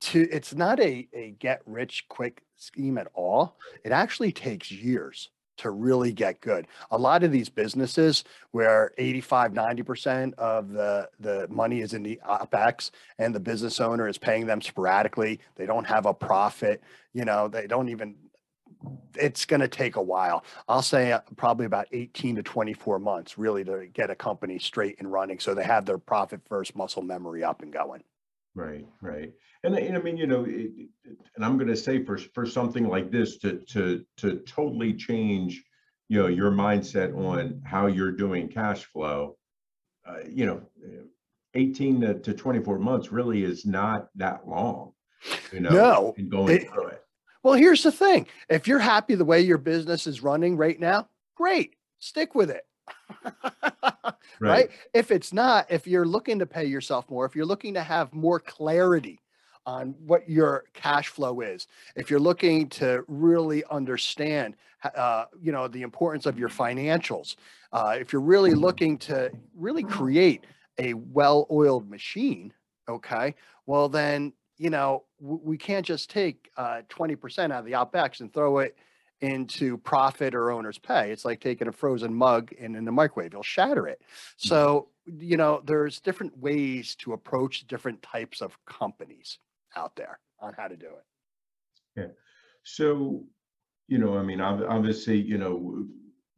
to 0.00 0.28
it's 0.30 0.54
not 0.54 0.80
a, 0.80 1.08
a 1.12 1.34
get 1.38 1.62
rich 1.66 2.06
quick 2.08 2.42
scheme 2.56 2.98
at 2.98 3.08
all. 3.14 3.56
It 3.84 3.92
actually 3.92 4.32
takes 4.32 4.70
years. 4.70 5.30
to 5.56 5.70
really 5.70 6.12
get 6.12 6.40
good. 6.40 6.66
A 6.90 6.98
lot 6.98 7.22
of 7.22 7.30
these 7.30 7.48
businesses 7.48 8.24
where 8.50 8.92
85, 8.98 9.52
90% 9.52 10.34
of 10.34 10.70
the, 10.70 11.08
the 11.20 11.46
money 11.48 11.80
is 11.80 11.94
in 11.94 12.02
the 12.02 12.20
OpEx 12.28 12.90
and 13.18 13.32
the 13.32 13.40
business 13.40 13.80
owner 13.80 14.08
is 14.08 14.18
paying 14.18 14.46
them 14.46 14.60
sporadically, 14.60 15.38
they 15.54 15.66
don't 15.66 15.86
have 15.86 16.06
a 16.06 16.14
profit, 16.14 16.82
you 17.12 17.24
know, 17.24 17.46
they 17.46 17.66
don't 17.68 17.88
even, 17.88 18.16
it's 19.14 19.44
going 19.44 19.60
to 19.60 19.68
take 19.68 19.94
a 19.96 20.02
while. 20.02 20.44
I'll 20.68 20.82
say 20.82 21.12
uh, 21.12 21.20
probably 21.36 21.66
about 21.66 21.86
18 21.92 22.36
to 22.36 22.42
24 22.42 22.98
months 22.98 23.38
really 23.38 23.64
to 23.64 23.86
get 23.92 24.10
a 24.10 24.16
company 24.16 24.58
straight 24.58 24.96
and 24.98 25.10
running. 25.10 25.38
So 25.38 25.54
they 25.54 25.64
have 25.64 25.86
their 25.86 25.98
profit 25.98 26.40
first 26.48 26.74
muscle 26.74 27.02
memory 27.02 27.44
up 27.44 27.62
and 27.62 27.72
going. 27.72 28.02
Right, 28.54 28.86
right. 29.00 29.32
And 29.64 29.74
I, 29.74 29.78
and 29.80 29.96
I 29.96 30.00
mean, 30.00 30.16
you 30.16 30.26
know, 30.26 30.44
it, 30.44 30.50
it- 30.76 30.88
and 31.36 31.44
I'm 31.44 31.58
gonna 31.58 31.76
say 31.76 32.04
for, 32.04 32.16
for 32.18 32.46
something 32.46 32.88
like 32.88 33.10
this 33.10 33.38
to, 33.38 33.58
to, 33.70 34.04
to 34.18 34.36
totally 34.40 34.94
change, 34.94 35.62
you 36.08 36.20
know, 36.22 36.28
your 36.28 36.50
mindset 36.52 37.16
on 37.16 37.60
how 37.64 37.86
you're 37.86 38.12
doing 38.12 38.48
cash 38.48 38.84
flow, 38.84 39.36
uh, 40.06 40.18
you 40.28 40.46
know, 40.46 40.62
eh, 40.84 41.02
18 41.54 42.00
to- 42.02 42.18
to 42.20 42.32
24 42.34 42.78
months 42.78 43.10
really 43.10 43.42
is 43.44 43.66
not 43.66 44.08
that 44.14 44.46
long, 44.46 44.92
you 45.52 45.60
know, 45.60 45.70
No, 45.70 46.14
in 46.16 46.28
going 46.28 46.56
it- 46.56 46.68
through 46.70 46.88
it. 46.88 47.00
Well, 47.42 47.54
here's 47.54 47.82
the 47.82 47.92
thing. 47.92 48.26
If 48.48 48.66
you're 48.66 48.78
happy 48.78 49.16
the 49.16 49.24
way 49.24 49.40
your 49.42 49.58
business 49.58 50.06
is 50.06 50.22
running 50.22 50.56
right 50.56 50.80
now, 50.80 51.08
great. 51.34 51.74
Stick 51.98 52.34
with 52.34 52.50
it. 52.50 52.62
right? 54.40 54.70
If 54.92 55.10
it's 55.10 55.32
not, 55.32 55.66
if 55.70 55.86
you're 55.86 56.06
looking 56.06 56.38
to 56.38 56.46
pay 56.46 56.64
yourself 56.64 57.08
more, 57.10 57.24
if 57.24 57.34
you're 57.36 57.46
looking 57.46 57.74
to 57.74 57.82
have 57.82 58.12
more 58.12 58.40
clarity 58.40 59.20
on 59.66 59.94
what 60.04 60.28
your 60.28 60.64
cash 60.74 61.08
flow 61.08 61.40
is, 61.40 61.66
if 61.96 62.10
you're 62.10 62.20
looking 62.20 62.68
to 62.68 63.04
really 63.08 63.64
understand, 63.70 64.56
uh, 64.94 65.24
you 65.40 65.52
know, 65.52 65.68
the 65.68 65.82
importance 65.82 66.26
of 66.26 66.38
your 66.38 66.48
financials, 66.48 67.36
uh, 67.72 67.96
if 67.98 68.12
you're 68.12 68.22
really 68.22 68.52
looking 68.54 68.98
to 68.98 69.30
really 69.56 69.82
create 69.82 70.44
a 70.78 70.94
well-oiled 70.94 71.88
machine, 71.88 72.52
okay, 72.88 73.34
well 73.66 73.88
then, 73.88 74.32
you 74.58 74.70
know, 74.70 75.04
w- 75.20 75.40
we 75.42 75.56
can't 75.56 75.86
just 75.86 76.10
take 76.10 76.50
uh, 76.56 76.82
20% 76.90 77.44
out 77.44 77.60
of 77.60 77.64
the 77.64 77.72
OpEx 77.72 78.20
and 78.20 78.32
throw 78.32 78.58
it 78.58 78.76
into 79.20 79.78
profit 79.78 80.34
or 80.34 80.50
owner's 80.50 80.78
pay. 80.78 81.10
It's 81.10 81.24
like 81.24 81.40
taking 81.40 81.68
a 81.68 81.72
frozen 81.72 82.14
mug 82.14 82.52
and 82.60 82.76
in 82.76 82.84
the 82.84 82.92
microwave, 82.92 83.32
you'll 83.32 83.42
shatter 83.42 83.86
it. 83.86 84.02
So, 84.36 84.88
you 85.06 85.36
know, 85.36 85.62
there's 85.64 86.00
different 86.00 86.36
ways 86.38 86.94
to 86.96 87.12
approach 87.12 87.66
different 87.66 88.02
types 88.02 88.42
of 88.42 88.56
companies 88.66 89.38
out 89.76 89.96
there 89.96 90.18
on 90.40 90.54
how 90.56 90.68
to 90.68 90.76
do 90.76 90.86
it. 90.86 92.00
Yeah. 92.00 92.12
So, 92.64 93.24
you 93.88 93.98
know, 93.98 94.16
I 94.18 94.22
mean, 94.22 94.40
obviously, 94.40 95.20
you 95.20 95.38
know, 95.38 95.86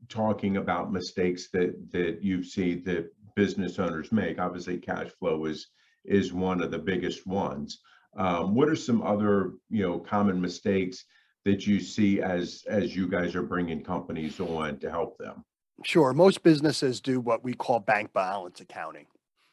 talking 0.09 0.57
about 0.57 0.93
mistakes 0.93 1.49
that 1.53 1.75
that 1.93 2.23
you 2.23 2.43
see 2.43 2.75
that 2.83 3.11
business 3.35 3.79
owners 3.79 4.13
make, 4.13 4.39
obviously 4.39 4.79
cash 4.79 5.11
flow 5.19 5.45
is 5.47 5.69
is 6.05 6.33
one 6.33 6.63
of 6.63 6.71
the 6.71 6.79
biggest 6.79 7.27
ones. 7.27 7.81
Um, 8.17 8.55
what 8.55 8.69
are 8.69 8.77
some 8.77 9.03
other, 9.03 9.53
you 9.69 9.83
know, 9.83 9.99
common 9.99 10.41
mistakes 10.41 11.05
that 11.47 11.65
you 11.65 11.79
see 11.79 12.21
as 12.21 12.65
as 12.67 12.95
you 12.95 13.09
guys 13.09 13.37
are 13.37 13.43
bringing 13.43 13.83
companies 13.83 14.41
on 14.41 14.79
to 14.79 14.91
help 14.91 15.17
them? 15.17 15.45
Sure, 15.85 16.13
most 16.13 16.43
businesses 16.43 17.01
do 17.01 17.21
what 17.21 17.45
we 17.45 17.55
call 17.55 17.79
bank 17.79 18.13
balance 18.13 18.61
accounting. 18.61 19.07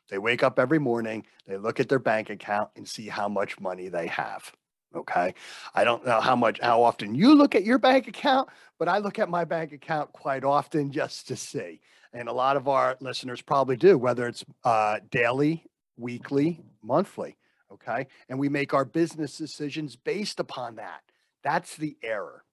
They 0.10 0.18
wake 0.18 0.42
up 0.44 0.58
every 0.58 0.80
morning, 0.80 1.26
they 1.48 1.56
look 1.56 1.80
at 1.80 1.90
their 1.90 2.00
bank 2.00 2.32
account 2.32 2.70
and 2.76 2.88
see 2.88 3.08
how 3.08 3.30
much 3.30 3.60
money 3.60 3.90
they 3.90 4.08
have. 4.08 4.52
Okay. 4.96 5.34
I 5.74 5.84
don't 5.84 6.06
know 6.06 6.20
how 6.20 6.36
much, 6.36 6.60
how 6.62 6.84
often 6.84 7.16
you 7.16 7.34
look 7.34 7.56
at 7.56 7.64
your 7.64 7.80
bank 7.80 8.08
account, 8.08 8.50
but 8.78 8.88
I 8.88 9.00
look 9.00 9.18
at 9.18 9.30
my 9.30 9.44
bank 9.44 9.72
account 9.72 10.14
quite 10.14 10.44
often 10.44 10.92
just 10.92 11.28
to 11.30 11.36
see. 11.36 11.80
And 12.12 12.30
a 12.30 12.34
lot 12.34 12.58
of 12.58 12.68
our 12.68 12.96
listeners 13.02 13.42
probably 13.42 13.76
do, 13.76 13.98
whether 13.98 14.28
it's 14.28 14.46
uh, 14.64 15.00
daily, 15.10 15.66
weekly, 15.98 16.62
monthly. 16.84 17.38
Okay. 17.72 18.06
And 18.30 18.38
we 18.38 18.50
make 18.50 18.74
our 18.76 18.86
business 18.86 19.36
decisions 19.36 19.96
based 19.96 20.40
upon 20.40 20.76
that. 20.76 21.02
That's 21.44 21.76
the 21.76 21.98
error 22.02 22.44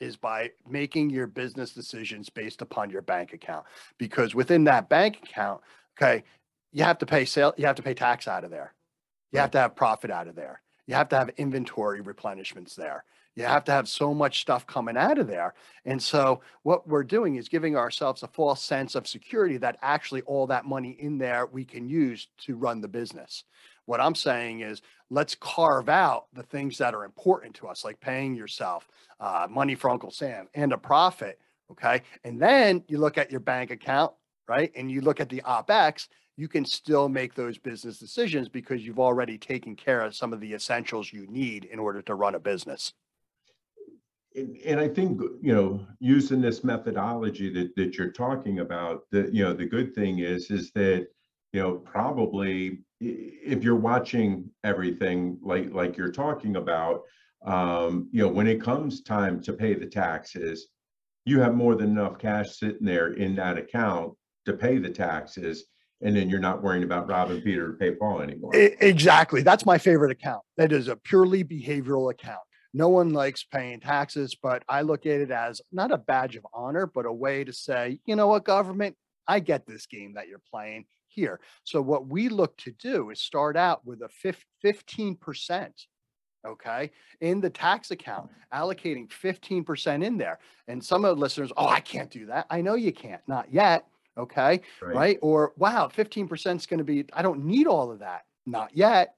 is 0.00 0.16
by 0.16 0.50
making 0.68 1.10
your 1.10 1.26
business 1.26 1.72
decisions 1.72 2.28
based 2.28 2.62
upon 2.62 2.90
your 2.90 3.02
bank 3.02 3.32
account 3.32 3.64
because 3.96 4.34
within 4.34 4.64
that 4.64 4.88
bank 4.88 5.20
account 5.22 5.60
okay 5.96 6.24
you 6.72 6.82
have 6.82 6.98
to 6.98 7.06
pay 7.06 7.24
sale 7.24 7.54
you 7.56 7.64
have 7.66 7.76
to 7.76 7.82
pay 7.82 7.94
tax 7.94 8.28
out 8.28 8.44
of 8.44 8.50
there. 8.50 8.74
You 9.32 9.40
have 9.40 9.50
to 9.52 9.58
have 9.58 9.74
profit 9.74 10.10
out 10.10 10.28
of 10.28 10.34
there. 10.36 10.60
You 10.86 10.94
have 10.94 11.08
to 11.08 11.16
have 11.16 11.30
inventory 11.36 12.02
replenishments 12.02 12.74
there 12.74 13.04
you 13.36 13.44
have 13.44 13.64
to 13.64 13.72
have 13.72 13.88
so 13.88 14.14
much 14.14 14.40
stuff 14.40 14.66
coming 14.66 14.96
out 14.96 15.18
of 15.18 15.26
there 15.26 15.54
and 15.84 16.02
so 16.02 16.40
what 16.62 16.86
we're 16.88 17.04
doing 17.04 17.36
is 17.36 17.48
giving 17.48 17.76
ourselves 17.76 18.22
a 18.22 18.28
false 18.28 18.62
sense 18.62 18.94
of 18.94 19.06
security 19.06 19.56
that 19.56 19.78
actually 19.82 20.22
all 20.22 20.46
that 20.46 20.64
money 20.64 20.96
in 21.00 21.18
there 21.18 21.46
we 21.46 21.64
can 21.64 21.88
use 21.88 22.28
to 22.38 22.56
run 22.56 22.80
the 22.80 22.88
business 22.88 23.44
what 23.86 24.00
i'm 24.00 24.14
saying 24.14 24.60
is 24.60 24.82
let's 25.10 25.34
carve 25.34 25.88
out 25.88 26.26
the 26.32 26.42
things 26.42 26.78
that 26.78 26.94
are 26.94 27.04
important 27.04 27.54
to 27.54 27.66
us 27.66 27.84
like 27.84 28.00
paying 28.00 28.34
yourself 28.34 28.88
uh, 29.20 29.46
money 29.48 29.74
for 29.74 29.90
Uncle 29.90 30.10
Sam 30.10 30.48
and 30.54 30.72
a 30.72 30.78
profit. 30.78 31.38
Okay. 31.70 32.02
And 32.24 32.40
then 32.40 32.84
you 32.88 32.98
look 32.98 33.18
at 33.18 33.30
your 33.30 33.40
bank 33.40 33.70
account, 33.70 34.12
right? 34.48 34.70
And 34.76 34.90
you 34.90 35.00
look 35.00 35.20
at 35.20 35.28
the 35.28 35.42
OPEX, 35.46 36.08
you 36.36 36.48
can 36.48 36.64
still 36.64 37.08
make 37.08 37.34
those 37.34 37.58
business 37.58 37.98
decisions 37.98 38.48
because 38.48 38.84
you've 38.84 38.98
already 38.98 39.38
taken 39.38 39.76
care 39.76 40.00
of 40.00 40.14
some 40.14 40.32
of 40.32 40.40
the 40.40 40.52
essentials 40.52 41.12
you 41.12 41.26
need 41.28 41.64
in 41.64 41.78
order 41.78 42.02
to 42.02 42.14
run 42.14 42.34
a 42.34 42.40
business. 42.40 42.92
And, 44.36 44.80
I 44.80 44.88
think, 44.88 45.20
you 45.40 45.54
know, 45.54 45.86
using 46.00 46.40
this 46.40 46.64
methodology 46.64 47.52
that, 47.52 47.76
that 47.76 47.96
you're 47.96 48.10
talking 48.10 48.58
about, 48.58 49.02
the, 49.12 49.30
you 49.32 49.44
know, 49.44 49.52
the 49.52 49.64
good 49.66 49.94
thing 49.94 50.18
is, 50.18 50.50
is 50.50 50.72
that, 50.72 51.06
you 51.52 51.62
know, 51.62 51.76
probably 51.76 52.80
if 53.00 53.62
you're 53.62 53.76
watching 53.76 54.50
everything 54.64 55.38
like, 55.40 55.72
like 55.72 55.96
you're 55.96 56.10
talking 56.10 56.56
about, 56.56 57.02
um, 57.46 58.08
you 58.10 58.22
know, 58.22 58.28
when 58.28 58.48
it 58.48 58.60
comes 58.60 59.02
time 59.02 59.40
to 59.42 59.52
pay 59.52 59.74
the 59.74 59.86
taxes, 59.86 60.66
you 61.24 61.40
have 61.40 61.54
more 61.54 61.76
than 61.76 61.90
enough 61.90 62.18
cash 62.18 62.58
sitting 62.58 62.84
there 62.84 63.12
in 63.12 63.36
that 63.36 63.56
account 63.56 64.14
to 64.46 64.54
pay 64.54 64.78
the 64.78 64.90
taxes. 64.90 65.64
And 66.00 66.16
then 66.16 66.28
you're 66.28 66.40
not 66.40 66.62
worrying 66.62 66.82
about 66.82 67.08
robbing 67.08 67.40
Peter 67.40 67.68
to 67.68 67.74
pay 67.74 67.92
Paul 67.92 68.20
anymore. 68.20 68.50
Exactly. 68.54 69.42
That's 69.42 69.64
my 69.64 69.78
favorite 69.78 70.10
account. 70.10 70.42
That 70.56 70.72
is 70.72 70.88
a 70.88 70.96
purely 70.96 71.44
behavioral 71.44 72.10
account. 72.10 72.40
No 72.74 72.88
one 72.88 73.10
likes 73.10 73.44
paying 73.44 73.80
taxes, 73.80 74.34
but 74.34 74.64
I 74.68 74.82
look 74.82 75.06
at 75.06 75.20
it 75.20 75.30
as 75.30 75.62
not 75.70 75.92
a 75.92 75.96
badge 75.96 76.34
of 76.34 76.46
honor, 76.52 76.86
but 76.86 77.06
a 77.06 77.12
way 77.12 77.44
to 77.44 77.52
say, 77.52 78.00
you 78.04 78.16
know 78.16 78.26
what, 78.26 78.44
government, 78.44 78.96
I 79.28 79.38
get 79.38 79.64
this 79.64 79.86
game 79.86 80.14
that 80.14 80.28
you're 80.28 80.42
playing 80.50 80.84
here. 81.06 81.40
So 81.62 81.80
what 81.80 82.08
we 82.08 82.28
look 82.28 82.56
to 82.58 82.72
do 82.72 83.10
is 83.10 83.20
start 83.22 83.56
out 83.56 83.86
with 83.86 84.02
a 84.02 84.08
fif- 84.08 84.44
15%. 84.64 85.70
Okay, 86.46 86.90
in 87.22 87.40
the 87.40 87.48
tax 87.48 87.90
account, 87.90 88.28
allocating 88.52 89.08
15% 89.08 90.04
in 90.04 90.18
there. 90.18 90.38
And 90.68 90.84
some 90.84 91.06
of 91.06 91.16
the 91.16 91.20
listeners, 91.20 91.50
oh, 91.56 91.66
I 91.66 91.80
can't 91.80 92.10
do 92.10 92.26
that. 92.26 92.44
I 92.50 92.60
know 92.60 92.74
you 92.74 92.92
can't, 92.92 93.22
not 93.26 93.50
yet. 93.50 93.86
Okay 94.18 94.60
right? 94.94 95.18
Or 95.22 95.54
wow, 95.56 95.88
15% 95.88 96.56
is 96.56 96.66
going 96.66 96.78
to 96.78 96.84
be, 96.84 97.06
I 97.14 97.22
don't 97.22 97.46
need 97.46 97.66
all 97.66 97.90
of 97.90 98.00
that. 98.00 98.24
Not 98.46 98.76
yet. 98.76 99.14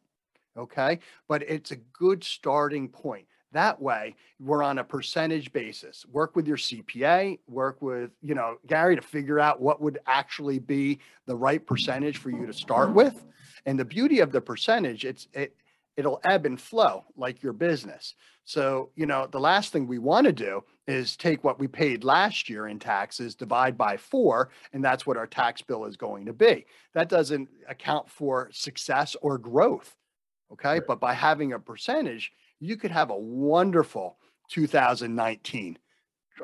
Okay. 0.57 1.01
But 1.29 1.43
it's 1.43 1.73
a 1.73 1.77
good 1.77 2.23
starting 2.23 2.89
point. 2.89 3.27
That 3.53 3.81
way, 3.81 4.17
we're 4.39 4.63
on 4.63 4.79
a 4.79 4.85
percentage 4.85 5.53
basis. 5.53 6.05
Work 6.07 6.37
with 6.37 6.47
your 6.47 6.57
CPA, 6.57 7.39
work 7.49 7.81
with, 7.81 8.11
you 8.21 8.35
know, 8.35 8.57
Gary 8.67 8.97
to 8.97 9.03
figure 9.03 9.41
out 9.41 9.61
what 9.61 9.81
would 9.81 9.99
actually 10.07 10.59
be 10.59 10.99
the 11.27 11.37
right 11.37 11.65
percentage 11.65 12.19
for 12.19 12.31
you 12.31 12.47
to 12.47 12.53
start 12.53 12.93
with. 12.93 13.25
And 13.65 13.79
the 13.79 13.85
beauty 13.85 14.21
of 14.21 14.33
the 14.33 14.41
percentage, 14.41 15.05
it's 15.05 15.29
it 15.33 15.57
it'll 15.97 16.21
ebb 16.25 16.47
and 16.47 16.61
flow 16.61 17.05
like 17.17 17.43
your 17.43 17.53
business. 17.53 18.15
So, 18.45 18.91
you 18.95 19.07
know, 19.07 19.27
the 19.27 19.41
last 19.41 19.73
thing 19.73 19.87
we 19.87 19.99
want 19.99 20.27
to 20.27 20.33
do 20.33 20.63
is 20.87 21.17
take 21.17 21.43
what 21.43 21.59
we 21.59 21.67
paid 21.67 22.05
last 22.05 22.49
year 22.49 22.69
in 22.69 22.79
taxes, 22.79 23.35
divide 23.35 23.77
by 23.77 23.97
four, 23.97 24.51
and 24.73 24.85
that's 24.85 25.07
what 25.07 25.17
our 25.17 25.27
tax 25.27 25.63
bill 25.63 25.85
is 25.85 25.97
going 25.97 26.27
to 26.27 26.33
be. 26.33 26.67
That 26.95 27.09
doesn't 27.09 27.49
account 27.69 28.09
for 28.09 28.49
success 28.53 29.17
or 29.21 29.39
growth. 29.39 29.97
Okay. 30.53 30.75
Right. 30.75 30.87
But 30.87 31.01
by 31.01 31.15
having 31.15 31.55
a 31.55 31.59
percentage, 31.59 32.31
you 32.61 32.77
could 32.77 32.91
have 32.91 33.11
a 33.11 33.17
wonderful 33.17 34.17
2019. 34.51 35.79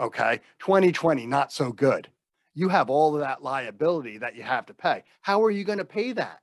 Okay. 0.00 0.40
2020, 0.58 1.26
not 1.26 1.52
so 1.52 1.72
good. 1.72 2.08
You 2.54 2.68
have 2.68 2.90
all 2.90 3.14
of 3.14 3.20
that 3.20 3.42
liability 3.42 4.18
that 4.18 4.36
you 4.36 4.42
have 4.42 4.66
to 4.66 4.74
pay. 4.74 5.04
How 5.20 5.42
are 5.42 5.50
you 5.50 5.64
going 5.64 5.78
to 5.78 5.84
pay 5.84 6.12
that? 6.12 6.40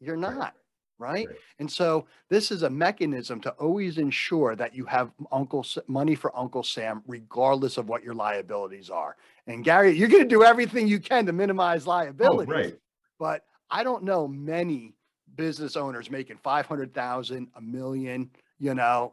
You're 0.00 0.16
not. 0.16 0.36
Right. 0.36 0.52
Right. 0.98 1.26
And 1.58 1.68
so 1.68 2.06
this 2.28 2.52
is 2.52 2.62
a 2.62 2.70
mechanism 2.70 3.40
to 3.40 3.50
always 3.52 3.98
ensure 3.98 4.54
that 4.54 4.72
you 4.72 4.84
have 4.84 5.10
Uncle 5.32 5.66
money 5.88 6.14
for 6.14 6.36
Uncle 6.38 6.62
Sam, 6.62 7.02
regardless 7.08 7.76
of 7.76 7.88
what 7.88 8.04
your 8.04 8.14
liabilities 8.14 8.88
are. 8.88 9.16
And 9.48 9.64
Gary, 9.64 9.98
you're 9.98 10.08
going 10.08 10.22
to 10.22 10.28
do 10.28 10.44
everything 10.44 10.86
you 10.86 11.00
can 11.00 11.26
to 11.26 11.32
minimize 11.32 11.88
liabilities. 11.88 12.28
Oh, 12.28 12.36
liabilities 12.36 12.72
right. 12.72 12.80
but 13.18 13.44
I 13.68 13.82
don't 13.82 14.04
know 14.04 14.28
many 14.28 14.94
business 15.34 15.76
owners 15.76 16.10
making 16.10 16.36
500,000, 16.36 17.48
a 17.56 17.60
million, 17.60 18.30
you 18.62 18.74
know, 18.74 19.12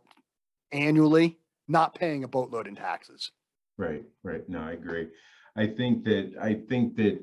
annually, 0.71 1.39
not 1.67 1.95
paying 1.95 2.23
a 2.23 2.27
boatload 2.27 2.67
in 2.67 2.75
taxes. 2.75 3.31
Right, 3.79 4.03
right. 4.23 4.47
No, 4.47 4.59
I 4.61 4.73
agree. 4.73 5.07
I 5.55 5.65
think 5.65 6.03
that, 6.03 6.35
I 6.39 6.53
think 6.69 6.95
that, 6.97 7.19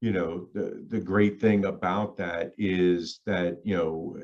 you 0.00 0.12
know, 0.12 0.48
the, 0.54 0.82
the 0.88 0.98
great 0.98 1.38
thing 1.38 1.66
about 1.66 2.16
that 2.16 2.52
is 2.56 3.20
that, 3.26 3.58
you 3.64 3.76
know, 3.76 4.16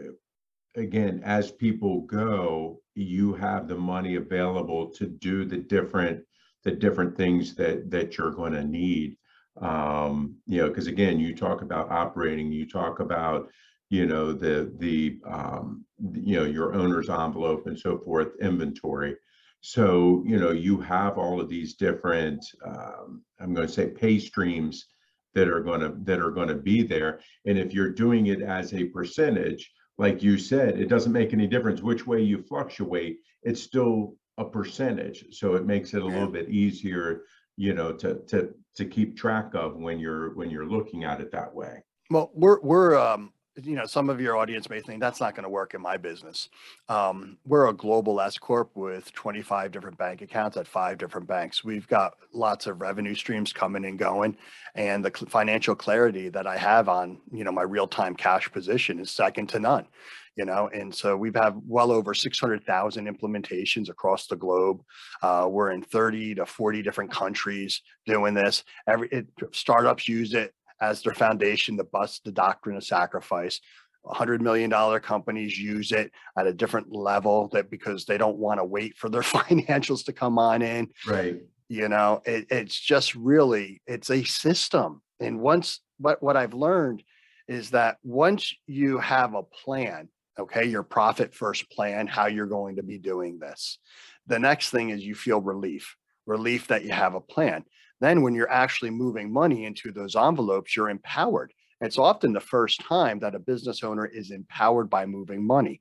again, 0.75 1.21
as 1.23 1.53
people 1.53 2.01
go, 2.01 2.81
you 2.95 3.35
have 3.35 3.69
the 3.69 3.77
money 3.77 4.17
available 4.17 4.89
to 4.93 5.07
do 5.07 5.45
the 5.45 5.59
different, 5.59 6.25
the 6.65 6.71
different 6.71 7.15
things 7.15 7.55
that, 7.57 7.91
that 7.91 8.17
you're 8.17 8.31
going 8.31 8.55
to 8.55 8.65
need. 8.65 9.19
Um, 9.61 10.37
you 10.47 10.63
know, 10.63 10.69
because 10.69 10.87
again, 10.87 11.21
you 11.21 11.35
talk 11.35 11.61
about 11.61 11.91
operating, 11.91 12.51
you 12.51 12.67
talk 12.67 13.01
about, 13.01 13.51
you 13.93 14.07
know, 14.07 14.33
the, 14.33 14.73
the, 14.79 15.19
um, 15.27 15.85
you 16.15 16.39
know, 16.39 16.47
your 16.47 16.73
owner's 16.73 17.11
envelope 17.11 17.67
and 17.67 17.79
so 17.79 17.99
forth, 17.99 18.29
inventory. 18.41 19.15
So, 19.61 20.25
you 20.27 20.39
know, 20.39 20.51
you 20.51 20.81
have 20.81 21.19
all 21.19 21.39
of 21.39 21.51
these 21.51 21.75
different, 21.75 22.43
um, 22.65 23.23
I'm 23.39 23.53
going 23.53 23.67
to 23.67 23.73
say 23.73 23.89
pay 23.89 24.19
streams 24.19 24.87
that 25.35 25.47
are 25.47 25.61
going 25.61 25.81
to, 25.81 25.93
that 26.05 26.21
are 26.21 26.31
going 26.31 26.49
to 26.49 26.55
be 26.55 26.83
there. 26.83 27.21
And 27.45 27.59
if 27.59 27.75
you're 27.75 27.93
doing 27.93 28.29
it 28.29 28.41
as 28.41 28.73
a 28.73 28.85
percentage, 28.85 29.71
like 29.99 30.23
you 30.23 30.39
said, 30.39 30.81
it 30.81 30.89
doesn't 30.89 31.13
make 31.13 31.35
any 31.35 31.47
difference 31.47 31.83
which 31.83 32.07
way 32.07 32.23
you 32.23 32.43
fluctuate. 32.43 33.19
It's 33.43 33.63
still 33.63 34.17
a 34.39 34.45
percentage. 34.47 35.27
So 35.33 35.55
it 35.55 35.67
makes 35.67 35.93
it 35.93 36.01
a 36.01 36.07
little 36.07 36.29
bit 36.29 36.49
easier, 36.49 37.25
you 37.59 37.75
know, 37.75 37.93
to, 37.93 38.21
to, 38.29 38.55
to 38.77 38.85
keep 38.87 39.19
track 39.19 39.51
of 39.53 39.77
when 39.77 39.99
you're, 39.99 40.35
when 40.35 40.49
you're 40.49 40.65
looking 40.65 41.05
at 41.05 41.21
it 41.21 41.31
that 41.33 41.55
way. 41.55 41.85
Well, 42.11 42.31
we're, 42.33 42.59
we're, 42.63 42.99
um, 42.99 43.35
you 43.57 43.75
know, 43.75 43.85
some 43.85 44.09
of 44.09 44.21
your 44.21 44.37
audience 44.37 44.71
may 44.71 44.81
think 44.81 45.01
that's 45.01 45.21
not 45.21 45.35
going 45.35 45.45
to 45.45 45.51
work 45.51 45.75
in 45.75 45.83
my 45.83 45.97
business. 45.97 46.49
Um, 46.89 47.37
we're 47.45 47.69
a 47.69 47.73
global 47.73 48.21
S 48.21 48.39
corp 48.39 48.71
with 48.75 49.13
25 49.13 49.71
different 49.71 49.99
bank 49.99 50.23
accounts 50.23 50.57
at 50.57 50.67
five 50.67 50.99
different 50.99 51.27
banks. 51.27 51.63
We've 51.63 51.87
got 51.87 52.15
lots 52.33 52.67
of 52.67 52.81
revenue 52.81 53.15
streams 53.15 53.53
coming 53.53 53.85
and 53.85 53.99
going, 53.99 54.37
and 54.75 55.05
the 55.05 55.13
cl- 55.15 55.29
financial 55.29 55.75
clarity 55.75 56.31
that 56.31 56.47
I 56.47 56.57
have 56.57 56.89
on, 56.89 57.21
you 57.31 57.45
know, 57.45 57.53
my 57.53 57.63
real 57.63 57.87
time 57.87 58.15
cash 58.15 58.51
position 58.51 58.99
is 58.99 59.11
second 59.11 59.49
to 59.51 59.61
none. 59.61 59.87
You 60.35 60.47
know, 60.47 60.71
and 60.73 60.95
so 60.95 61.15
we've 61.15 61.35
had 61.35 61.61
well 61.67 61.93
over 61.93 62.15
600,000 62.15 63.07
implementations 63.07 63.91
across 63.91 64.29
the 64.29 64.37
globe. 64.37 64.83
Uh, 65.23 65.47
we're 65.51 65.73
in 65.73 65.83
30 65.83 66.37
to 66.37 66.47
40 66.47 66.81
different 66.81 67.11
countries 67.11 67.83
doing 68.07 68.33
this. 68.33 68.65
Every 68.87 69.09
it, 69.09 69.27
startups 69.53 70.09
use 70.09 70.33
it 70.33 70.55
as 70.83 71.01
their 71.01 71.15
foundation 71.15 71.77
to 71.77 71.85
bust 71.85 72.25
the 72.25 72.33
doctrine 72.33 72.77
of 72.77 72.85
sacrifice. 72.85 73.61
$100 74.05 74.41
million 74.41 74.69
companies 75.01 75.57
use 75.57 75.93
it 75.93 76.11
at 76.37 76.49
a 76.49 76.53
different 76.53 76.93
level 76.93 77.49
that 77.53 77.71
because 77.71 78.05
they 78.05 78.19
don't 78.19 78.37
want 78.37 78.59
to 78.59 78.65
wait 78.65 78.97
for 78.97 79.09
their 79.09 79.23
financials 79.23 80.05
to 80.05 80.13
come 80.13 80.39
on 80.39 80.61
in. 80.61 80.89
Right. 81.07 81.41
You 81.69 81.89
know, 81.89 82.21
it, 82.27 82.49
it's 82.51 82.79
just 82.79 83.15
really, 83.15 83.81
it's 83.87 84.11
a 84.11 84.25
system. 84.25 85.01
And 85.21 85.41
once, 85.41 85.81
what, 85.99 86.21
what 86.21 86.37
I've 86.37 86.53
learned 86.53 87.05
is 87.47 87.71
that 87.71 87.99
once 88.03 88.53
you 88.67 88.99
have 88.99 89.35
a 89.35 89.45
plan, 89.45 90.09
okay, 90.37 90.65
your 90.65 90.83
profit 90.83 91.33
first 91.33 91.71
plan, 91.71 92.09
how 92.09 92.27
you're 92.27 92.47
going 92.47 92.77
to 92.77 92.83
be 92.83 92.99
doing 92.99 93.39
this, 93.39 93.79
the 94.27 94.39
next 94.41 94.71
thing 94.71 94.91
is 94.91 95.05
you 95.05 95.15
feel 95.15 95.41
relief, 95.41 95.97
relief 96.27 96.67
that 96.69 96.85
you 96.85 96.91
have 96.91 97.15
a 97.15 97.21
plan. 97.21 97.65
Then 98.03 98.23
when 98.23 98.35
you're 98.35 98.51
actually 98.51 98.91
moving 98.91 99.33
money 99.33 99.65
into 99.65 99.93
those 99.93 100.17
envelopes, 100.17 100.77
you're 100.77 100.91
empowered. 100.91 101.53
It's 101.81 101.99
often 101.99 102.33
the 102.33 102.41
first 102.41 102.81
time 102.81 103.21
that 103.21 103.37
a 103.37 103.39
business 103.39 103.85
owner 103.85 104.07
is 104.07 104.33
empowered 104.33 104.91
by 104.91 105.07
moving 105.07 105.47
money. 105.47 105.81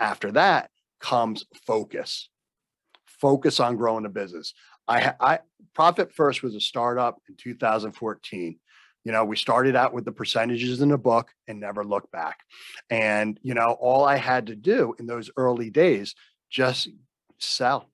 After 0.00 0.32
that 0.32 0.70
comes 0.98 1.46
focus. 1.64 2.28
Focus 3.06 3.60
on 3.60 3.76
growing 3.76 4.02
the 4.02 4.08
business. 4.08 4.52
I, 4.88 5.14
I, 5.20 5.38
Profit 5.76 6.12
First 6.12 6.42
was 6.42 6.56
a 6.56 6.60
startup 6.60 7.18
in 7.28 7.36
2014. 7.36 8.58
You 9.04 9.12
know, 9.12 9.24
we 9.24 9.36
started 9.36 9.76
out 9.76 9.94
with 9.94 10.04
the 10.04 10.12
percentages 10.12 10.80
in 10.80 10.88
the 10.88 10.98
book 10.98 11.28
and 11.46 11.60
never 11.60 11.84
looked 11.84 12.10
back. 12.10 12.40
And, 12.90 13.38
you 13.44 13.54
know, 13.54 13.76
all 13.80 14.04
I 14.04 14.16
had 14.16 14.48
to 14.48 14.56
do 14.56 14.96
in 14.98 15.06
those 15.06 15.30
early 15.36 15.70
days, 15.70 16.16
just 16.50 16.88
sell, 17.38 17.90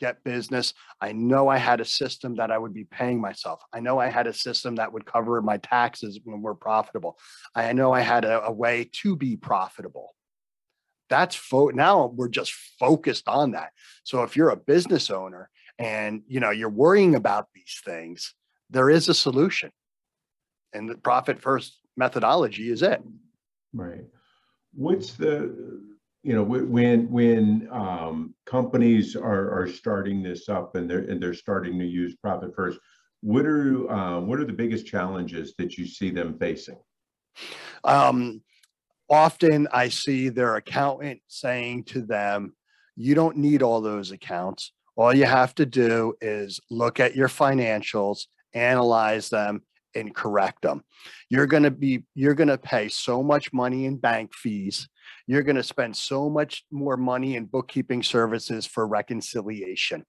get 0.00 0.24
business. 0.24 0.74
I 1.00 1.12
know 1.12 1.48
I 1.48 1.58
had 1.58 1.80
a 1.80 1.84
system 1.84 2.34
that 2.36 2.50
I 2.50 2.58
would 2.58 2.74
be 2.74 2.84
paying 2.84 3.20
myself. 3.20 3.62
I 3.72 3.80
know 3.80 3.98
I 4.00 4.08
had 4.08 4.26
a 4.26 4.32
system 4.32 4.76
that 4.76 4.92
would 4.92 5.04
cover 5.04 5.40
my 5.42 5.58
taxes 5.58 6.18
when 6.24 6.42
we're 6.42 6.54
profitable. 6.54 7.18
I 7.54 7.72
know 7.72 7.92
I 7.92 8.00
had 8.00 8.24
a, 8.24 8.44
a 8.46 8.52
way 8.52 8.88
to 9.02 9.14
be 9.14 9.36
profitable. 9.36 10.14
That's 11.10 11.36
fo- 11.36 11.68
now 11.68 12.06
we're 12.06 12.28
just 12.28 12.52
focused 12.78 13.28
on 13.28 13.52
that. 13.52 13.70
So 14.02 14.22
if 14.22 14.36
you're 14.36 14.50
a 14.50 14.56
business 14.56 15.10
owner 15.10 15.50
and 15.78 16.22
you 16.26 16.40
know 16.40 16.50
you're 16.50 16.70
worrying 16.70 17.14
about 17.14 17.48
these 17.54 17.80
things, 17.84 18.34
there 18.70 18.90
is 18.90 19.08
a 19.08 19.14
solution. 19.14 19.70
And 20.72 20.88
the 20.88 20.96
profit 20.96 21.40
first 21.40 21.78
methodology 21.96 22.70
is 22.70 22.82
it. 22.82 23.02
Right. 23.72 24.04
What's 24.72 25.14
the, 25.14 25.82
you 26.22 26.34
know, 26.34 26.42
when, 26.42 27.10
when, 27.10 27.68
um, 27.70 28.34
companies 28.46 29.16
are, 29.16 29.62
are 29.62 29.68
starting 29.68 30.22
this 30.22 30.48
up 30.48 30.76
and 30.76 30.88
they're, 30.88 31.00
and 31.00 31.22
they're 31.22 31.34
starting 31.34 31.78
to 31.78 31.86
use 31.86 32.14
profit 32.16 32.54
first, 32.54 32.78
what 33.22 33.46
are, 33.46 33.90
uh, 33.90 34.20
what 34.20 34.38
are 34.38 34.44
the 34.44 34.52
biggest 34.52 34.86
challenges 34.86 35.54
that 35.58 35.76
you 35.78 35.86
see 35.86 36.10
them 36.10 36.38
facing? 36.38 36.78
Um, 37.84 38.42
often 39.08 39.66
I 39.72 39.88
see 39.88 40.28
their 40.28 40.56
accountant 40.56 41.20
saying 41.28 41.84
to 41.84 42.02
them, 42.02 42.54
you 42.96 43.14
don't 43.14 43.36
need 43.36 43.62
all 43.62 43.80
those 43.80 44.10
accounts. 44.10 44.72
All 44.96 45.14
you 45.14 45.24
have 45.24 45.54
to 45.54 45.64
do 45.64 46.14
is 46.20 46.60
look 46.70 47.00
at 47.00 47.16
your 47.16 47.28
financials, 47.28 48.26
analyze 48.52 49.30
them 49.30 49.62
and 49.94 50.14
correct 50.14 50.62
them. 50.62 50.82
You're 51.30 51.46
going 51.46 51.62
to 51.62 51.70
be, 51.70 52.04
you're 52.14 52.34
going 52.34 52.48
to 52.48 52.58
pay 52.58 52.88
so 52.88 53.22
much 53.22 53.52
money 53.52 53.86
in 53.86 53.96
bank 53.96 54.34
fees. 54.34 54.88
You're 55.26 55.42
going 55.42 55.56
to 55.56 55.62
spend 55.62 55.96
so 55.96 56.28
much 56.28 56.64
more 56.70 56.96
money 56.96 57.36
in 57.36 57.46
bookkeeping 57.46 58.02
services 58.02 58.66
for 58.66 58.86
reconciliation. 58.86 60.04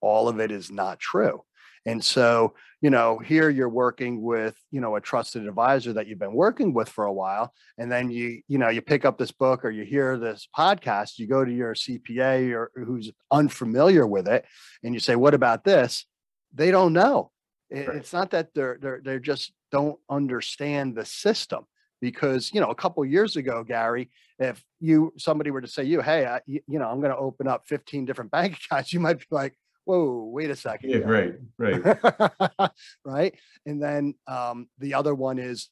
All 0.00 0.28
of 0.28 0.40
it 0.40 0.50
is 0.50 0.70
not 0.70 1.00
true. 1.00 1.42
And 1.86 2.02
so, 2.02 2.54
you 2.80 2.88
know, 2.88 3.18
here 3.18 3.50
you're 3.50 3.68
working 3.68 4.22
with, 4.22 4.56
you 4.70 4.80
know, 4.80 4.96
a 4.96 5.00
trusted 5.00 5.46
advisor 5.46 5.92
that 5.92 6.06
you've 6.06 6.18
been 6.18 6.32
working 6.32 6.72
with 6.72 6.88
for 6.88 7.04
a 7.04 7.12
while. 7.12 7.52
And 7.76 7.92
then 7.92 8.10
you, 8.10 8.40
you 8.48 8.58
know, 8.58 8.70
you 8.70 8.80
pick 8.80 9.04
up 9.04 9.18
this 9.18 9.32
book 9.32 9.64
or 9.64 9.70
you 9.70 9.84
hear 9.84 10.16
this 10.16 10.48
podcast, 10.56 11.18
you 11.18 11.26
go 11.26 11.44
to 11.44 11.52
your 11.52 11.74
CPA 11.74 12.52
or 12.54 12.70
who's 12.74 13.12
unfamiliar 13.30 14.06
with 14.06 14.28
it 14.28 14.46
and 14.82 14.94
you 14.94 15.00
say, 15.00 15.14
what 15.14 15.34
about 15.34 15.64
this? 15.64 16.06
They 16.54 16.70
don't 16.70 16.94
know. 16.94 17.30
Right. 17.70 17.88
It's 17.88 18.12
not 18.12 18.30
that 18.30 18.54
they're, 18.54 18.78
they're, 18.80 19.00
they're 19.04 19.18
just 19.18 19.52
don't 19.70 19.98
understand 20.08 20.94
the 20.94 21.04
system 21.04 21.66
because, 22.04 22.50
you 22.52 22.60
know, 22.60 22.68
a 22.68 22.74
couple 22.74 23.02
years 23.06 23.36
ago, 23.36 23.64
Gary, 23.64 24.10
if 24.38 24.62
you, 24.78 25.10
somebody 25.16 25.50
were 25.50 25.62
to 25.62 25.66
say 25.66 25.84
you, 25.84 26.02
hey, 26.02 26.26
I, 26.26 26.42
you, 26.44 26.60
know, 26.68 26.86
I'm 26.86 27.00
going 27.00 27.12
to 27.12 27.16
open 27.16 27.48
up 27.48 27.66
15 27.66 28.04
different 28.04 28.30
bank 28.30 28.58
accounts, 28.70 28.92
you 28.92 29.00
might 29.00 29.20
be 29.20 29.24
like, 29.30 29.54
whoa, 29.86 30.28
wait 30.30 30.50
a 30.50 30.56
second. 30.56 30.90
Yeah, 30.90 30.98
Gary." 30.98 31.32
right, 31.58 31.80
right. 31.80 32.70
right? 33.06 33.34
And 33.64 33.82
then 33.82 34.16
um, 34.26 34.68
the 34.78 34.92
other 34.92 35.14
one 35.14 35.38
is 35.38 35.70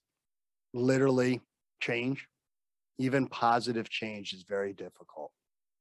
literally 0.73 1.43
change. 1.81 2.27
Even 2.97 3.27
positive 3.27 3.91
change 3.91 4.33
is 4.33 4.45
very 4.49 4.73
difficult, 4.73 5.33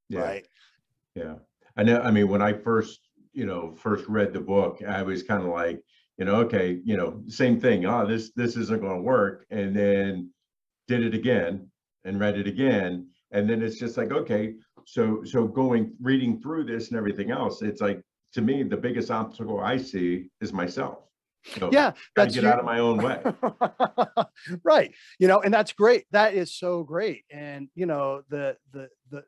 Yeah. 0.09 0.19
right? 0.19 0.45
Yeah, 1.15 1.35
I 1.77 1.83
know. 1.83 2.01
I 2.01 2.11
mean, 2.11 2.27
when 2.27 2.41
I 2.41 2.51
first, 2.51 2.99
you 3.31 3.45
know, 3.45 3.73
first 3.77 4.05
read 4.09 4.33
the 4.33 4.41
book, 4.41 4.81
I 4.85 5.01
was 5.03 5.23
kind 5.23 5.43
of 5.43 5.49
like, 5.49 5.81
you 6.17 6.25
know, 6.25 6.35
okay, 6.41 6.79
you 6.83 6.97
know, 6.97 7.21
same 7.27 7.59
thing. 7.59 7.85
Oh, 7.85 8.05
this 8.05 8.31
this 8.35 8.55
isn't 8.55 8.81
going 8.81 8.97
to 8.97 9.01
work, 9.01 9.45
and 9.49 9.75
then 9.75 10.29
did 10.87 11.03
it 11.03 11.13
again 11.13 11.69
and 12.05 12.19
read 12.19 12.37
it 12.37 12.47
again, 12.47 13.07
and 13.31 13.49
then 13.49 13.61
it's 13.61 13.77
just 13.77 13.97
like, 13.97 14.11
okay, 14.11 14.55
so 14.85 15.23
so 15.23 15.47
going 15.47 15.93
reading 16.01 16.41
through 16.41 16.65
this 16.65 16.89
and 16.89 16.97
everything 16.97 17.31
else, 17.31 17.61
it's 17.61 17.81
like 17.81 18.01
to 18.33 18.41
me 18.41 18.63
the 18.63 18.77
biggest 18.77 19.11
obstacle 19.11 19.59
I 19.59 19.77
see 19.77 20.29
is 20.41 20.51
myself. 20.53 20.99
Know, 21.59 21.69
Yeah, 21.71 21.93
that's 22.15 22.35
get 22.35 22.43
you- 22.43 22.49
out 22.49 22.59
of 22.59 22.65
my 22.65 22.79
own 22.79 22.97
way. 23.01 23.21
right. 24.63 24.93
You 25.19 25.27
know, 25.27 25.41
and 25.41 25.53
that's 25.53 25.73
great. 25.73 26.05
That 26.11 26.33
is 26.33 26.53
so 26.55 26.83
great. 26.83 27.23
And 27.31 27.69
you 27.75 27.85
know, 27.85 28.21
the 28.29 28.57
the 28.71 28.89
the 29.09 29.23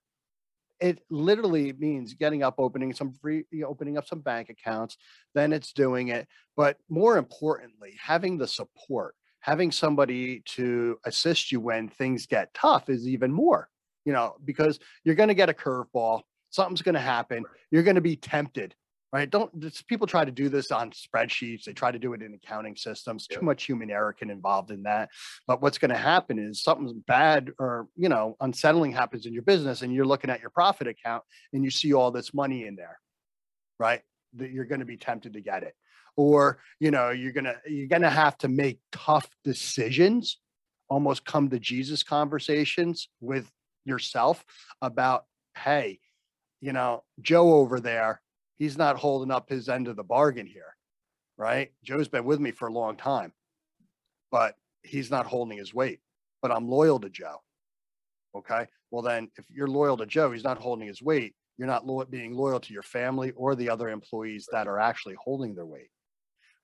it 0.79 0.99
literally 1.09 1.71
means 1.73 2.13
getting 2.13 2.43
up, 2.43 2.55
opening 2.57 2.93
some 2.93 3.13
free, 3.13 3.45
opening 3.65 3.97
up 3.97 4.05
some 4.05 4.19
bank 4.19 4.49
accounts, 4.49 4.97
then 5.33 5.53
it's 5.53 5.71
doing 5.71 6.09
it. 6.09 6.27
But 6.57 6.77
more 6.89 7.17
importantly, 7.17 7.97
having 8.01 8.37
the 8.37 8.47
support, 8.47 9.15
having 9.43 9.71
somebody 9.73 10.41
to 10.45 10.97
assist 11.03 11.51
you 11.51 11.60
when 11.60 11.89
things 11.89 12.25
get 12.27 12.53
tough 12.53 12.88
is 12.88 13.06
even 13.06 13.29
more, 13.29 13.67
you 14.06 14.13
know, 14.13 14.36
because 14.45 14.79
you're 15.03 15.15
going 15.15 15.27
to 15.27 15.36
get 15.36 15.49
a 15.49 15.53
curveball, 15.53 16.21
something's 16.49 16.82
going 16.82 16.95
to 16.95 17.01
happen, 17.01 17.43
you're 17.69 17.84
going 17.84 17.95
to 17.95 18.01
be 18.01 18.15
tempted. 18.15 18.73
Right. 19.12 19.29
Don't 19.29 19.51
this, 19.62 19.84
people 19.84 20.08
try 20.08 20.25
to 20.25 20.32
do 20.32 20.49
this 20.49 20.71
on 20.71 20.91
spreadsheets. 20.91 21.65
They 21.65 21.73
try 21.73 21.91
to 21.91 21.99
do 21.99 22.13
it 22.13 22.23
in 22.23 22.34
accounting 22.34 22.75
systems. 22.75 23.27
Yeah. 23.29 23.38
Too 23.38 23.45
much 23.45 23.65
human 23.65 23.91
error 23.91 24.12
can 24.12 24.32
involved 24.32 24.71
in 24.71 24.84
that. 24.84 25.10
But 25.45 25.62
what's 25.62 25.77
going 25.77 25.91
to 25.91 25.97
happen 25.97 26.39
is 26.39 26.63
something 26.63 27.03
bad 27.06 27.51
or, 27.60 27.88
you 27.95 28.10
know, 28.10 28.38
unsettling 28.39 28.91
happens 28.91 29.27
in 29.27 29.34
your 29.34 29.43
business 29.43 29.84
and 29.84 29.93
you're 29.93 30.08
looking 30.08 30.32
at 30.32 30.41
your 30.41 30.49
profit 30.49 30.88
account 30.88 31.23
and 31.53 31.63
you 31.63 31.69
see 31.69 31.93
all 31.93 32.10
this 32.10 32.34
money 32.34 32.65
in 32.65 32.75
there. 32.75 32.97
Right. 33.77 34.01
that 34.36 34.51
you're 34.51 34.65
going 34.65 34.79
to 34.79 34.86
be 34.86 34.97
tempted 34.97 35.34
to 35.34 35.41
get 35.41 35.63
it. 35.63 35.75
Or, 36.15 36.60
you 36.80 36.91
know, 36.91 37.10
you're 37.10 37.34
to, 37.34 37.56
you're 37.67 37.88
to 37.88 38.10
have 38.10 38.38
to 38.39 38.47
make 38.47 38.80
tough 38.91 39.28
decisions, 39.43 40.38
almost 40.89 41.26
come 41.26 41.49
to 41.49 41.60
Jesus 41.60 42.04
conversations 42.04 43.10
with 43.19 43.49
yourself 43.86 44.45
about, 44.82 45.26
hey, 45.58 45.99
you 46.62 46.71
know, 46.71 47.04
Joe 47.21 47.54
over 47.56 47.80
there, 47.80 48.21
he's 48.58 48.78
not 48.78 48.97
holding 48.97 49.32
up 49.32 49.49
his 49.49 49.69
end 49.69 49.88
of 49.88 49.95
the 49.95 50.04
bargain 50.04 50.47
here, 50.47 50.76
right? 51.38 51.71
Joe's 51.84 52.08
been 52.08 52.26
with 52.26 52.39
me 52.39 52.52
for 52.52 52.67
a 52.67 52.73
long 52.73 52.95
time, 52.95 53.34
but 54.32 54.56
he's 54.84 55.10
not 55.10 55.26
holding 55.26 55.58
his 55.58 55.73
weight, 55.73 55.99
but 56.41 56.52
I'm 56.52 56.69
loyal 56.69 56.99
to 56.99 57.10
Joe. 57.10 57.41
Okay. 58.36 58.67
Well, 58.91 59.02
then 59.02 59.30
if 59.38 59.45
you're 59.49 59.67
loyal 59.67 59.97
to 59.97 60.06
Joe, 60.06 60.32
he's 60.32 60.43
not 60.43 60.60
holding 60.60 60.88
his 60.88 61.02
weight. 61.02 61.36
You're 61.58 61.67
not 61.67 61.86
lo- 61.86 62.06
being 62.06 62.34
loyal 62.34 62.60
to 62.60 62.73
your 62.73 62.84
family 62.84 63.32
or 63.32 63.56
the 63.56 63.69
other 63.69 63.89
employees 63.89 64.47
that 64.52 64.67
are 64.67 64.80
actually 64.80 65.15
holding 65.23 65.56
their 65.56 65.65
weight. 65.65 65.89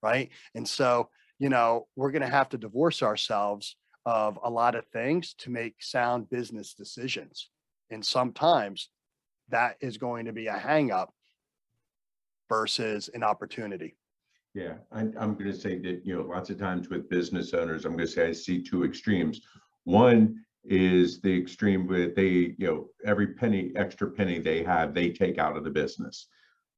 Right. 0.02 0.30
And 0.56 0.68
so, 0.68 1.10
you 1.40 1.50
know, 1.50 1.88
we're 1.96 2.12
going 2.12 2.22
to 2.22 2.28
have 2.28 2.50
to 2.50 2.58
divorce 2.58 3.04
ourselves 3.04 3.76
of 4.06 4.40
a 4.44 4.50
lot 4.50 4.76
of 4.76 4.86
things 4.88 5.34
to 5.40 5.50
make 5.50 5.76
sound 5.80 6.30
business 6.30 6.74
decisions. 6.74 7.50
And 7.92 8.06
sometimes 8.06 8.90
that 9.50 9.76
is 9.82 9.98
going 9.98 10.26
to 10.26 10.34
be 10.34 10.48
a 10.48 10.54
hangup 10.54 11.08
versus 12.48 13.10
an 13.14 13.24
opportunity. 13.24 13.96
Yeah, 14.56 14.74
I'm, 14.92 15.14
I'm 15.20 15.36
gonna 15.36 15.54
say 15.54 15.78
that, 15.80 16.02
you 16.04 16.18
know, 16.18 16.24
lots 16.24 16.50
of 16.50 16.58
times 16.58 16.90
with 16.90 17.10
business 17.10 17.54
owners, 17.54 17.86
I'm 17.86 17.92
gonna 17.92 18.08
say 18.08 18.28
I 18.28 18.32
see 18.32 18.64
two 18.64 18.84
extremes. 18.84 19.42
One 19.84 20.44
is 20.64 21.22
the 21.22 21.36
extreme 21.36 21.88
where 21.88 22.10
they, 22.10 22.56
you 22.58 22.68
know, 22.68 22.90
every 23.06 23.28
penny, 23.28 23.72
extra 23.76 24.10
penny 24.10 24.40
they 24.40 24.64
have, 24.64 24.94
they 24.94 25.12
take 25.12 25.38
out 25.38 25.56
of 25.56 25.64
the 25.64 25.70
business. 25.70 26.28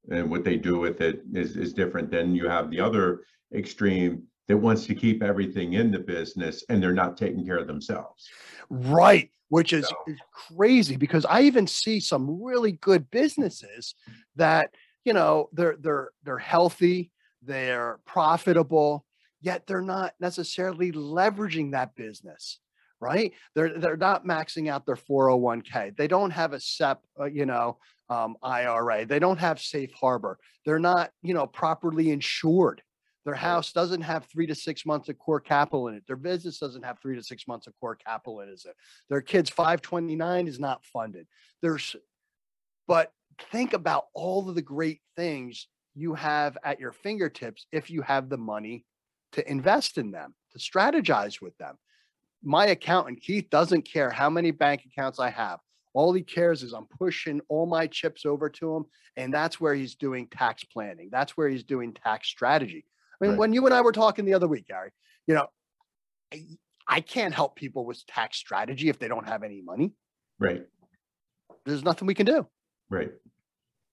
And 0.10 0.30
what 0.30 0.44
they 0.44 0.58
do 0.58 0.80
with 0.80 1.02
it 1.02 1.22
is, 1.34 1.56
is 1.56 1.74
different. 1.74 2.10
Then 2.10 2.34
you 2.34 2.48
have 2.48 2.70
the 2.72 2.80
other 2.80 3.22
extreme 3.54 4.24
that 4.48 4.58
wants 4.58 4.86
to 4.86 4.96
keep 4.96 5.22
everything 5.24 5.74
in 5.74 5.92
the 5.92 6.00
business 6.00 6.64
and 6.70 6.82
they're 6.82 6.94
not 6.94 7.18
taking 7.18 7.46
care 7.46 7.58
of 7.58 7.68
themselves. 7.68 8.28
Right. 8.70 9.30
Which 9.50 9.74
is 9.74 9.88
So- 9.88 9.96
is 10.08 10.20
crazy 10.32 10.96
because 10.96 11.26
I 11.26 11.42
even 11.42 11.68
see 11.68 12.00
some 12.00 12.42
really 12.42 12.74
good 12.74 13.10
businesses 13.12 13.96
that, 14.36 14.72
you 15.06 15.14
know, 15.14 15.50
they're 15.54 15.78
they're 15.80 16.10
they're 16.24 16.38
healthy, 16.38 17.12
they're 17.42 18.00
profitable, 18.06 19.06
yet 19.42 19.68
they're 19.68 19.82
not 19.82 20.14
necessarily 20.20 20.92
leveraging 20.92 21.72
that 21.72 21.96
business. 21.96 22.60
Right. 23.00 23.34
They're 23.56 23.78
they're 23.78 23.98
not 23.98 24.26
maxing 24.26 24.70
out 24.70 24.86
their 24.86 24.96
401k. 24.96 25.96
They 25.98 26.08
don't 26.08 26.32
have 26.32 26.54
a 26.54 26.60
SEP, 26.60 27.02
uh, 27.20 27.26
you 27.26 27.46
know, 27.46 27.78
um, 28.12 28.36
IRA. 28.43 29.06
They 29.06 29.19
don't 29.19 29.39
have 29.39 29.62
safe 29.62 29.93
harbor. 29.93 30.38
They're 30.65 30.80
not, 30.80 31.12
you 31.24 31.34
know, 31.34 31.47
properly 31.47 32.12
insured. 32.12 32.82
Their 33.24 33.36
house 33.36 33.71
doesn't 33.71 34.02
have 34.02 34.26
three 34.26 34.47
to 34.47 34.56
six 34.56 34.86
months 34.86 35.08
of 35.08 35.17
core 35.17 35.39
capital 35.39 35.88
in 35.88 35.95
it. 35.95 36.04
Their 36.08 36.17
business 36.17 36.60
doesn't 36.60 36.84
have 36.84 37.00
three 37.00 37.15
to 37.15 37.24
six 37.24 37.47
months 37.47 37.67
of 37.67 37.74
core 37.80 37.95
capital 37.95 38.41
in 38.41 38.50
it. 38.50 38.60
Their 39.10 39.21
kids 39.21 39.50
529 39.50 40.47
is 40.47 40.60
not 40.60 40.84
funded. 40.86 41.26
There's, 41.62 41.95
but 42.86 43.13
think 43.52 43.71
about 43.74 44.08
all 44.13 44.50
of 44.50 44.56
the 44.56 44.62
great 44.62 45.00
things 45.15 45.67
you 45.95 46.13
have 46.15 46.58
at 46.65 46.80
your 46.80 46.91
fingertips 46.91 47.65
if 47.71 47.89
you 47.89 48.02
have 48.02 48.28
the 48.28 48.38
money 48.38 48.86
to 49.34 49.50
invest 49.50 49.97
in 49.97 50.12
them, 50.12 50.34
to 50.52 50.60
strategize 50.60 51.41
with 51.41 51.58
them. 51.58 51.78
My 52.43 52.65
accountant, 52.67 53.21
Keith, 53.21 53.50
doesn't 53.50 53.84
care 53.84 54.10
how 54.10 54.30
many 54.30 54.52
bank 54.52 54.84
accounts 54.86 55.19
I 55.19 55.30
have. 55.30 55.60
All 55.93 56.13
he 56.13 56.21
cares 56.21 56.63
is 56.63 56.73
I'm 56.73 56.86
pushing 56.99 57.41
all 57.49 57.65
my 57.65 57.88
chips 57.88 58.25
over 58.25 58.49
to 58.49 58.75
him. 58.75 58.86
And 59.17 59.34
that's 59.34 59.60
where 59.60 59.75
he's 59.75 59.95
doing 59.95 60.27
tax 60.27 60.63
planning. 60.63 61.10
That's 61.12 61.36
where 61.36 61.49
he's 61.49 61.63
doing 61.63 61.93
tax 61.93 62.27
strategy. 62.30 62.86
I 63.21 63.25
mean, 63.25 63.32
Right. 63.32 63.39
when 63.39 63.54
you 63.54 63.65
and 63.65 63.73
I 63.73 63.82
were 63.82 63.91
talking 63.91 64.25
the 64.25 64.34
other 64.34 64.47
week, 64.47 64.67
Gary, 64.67 64.91
you 65.27 65.36
know, 65.36 65.47
I, 66.34 66.45
I 66.88 67.01
can't 67.01 67.34
help 67.34 67.56
people 67.56 67.86
with 67.86 68.06
tax 68.08 68.38
strategy 68.38 68.89
if 68.89 68.99
they 68.99 69.08
don't 69.08 69.27
have 69.27 69.43
any 69.43 69.62
money. 69.62 69.93
Right, 70.39 70.65
There's 71.65 71.84
nothing 71.84 72.08
we 72.08 72.15
can 72.15 72.25
do. 72.25 72.47
right. 72.89 73.12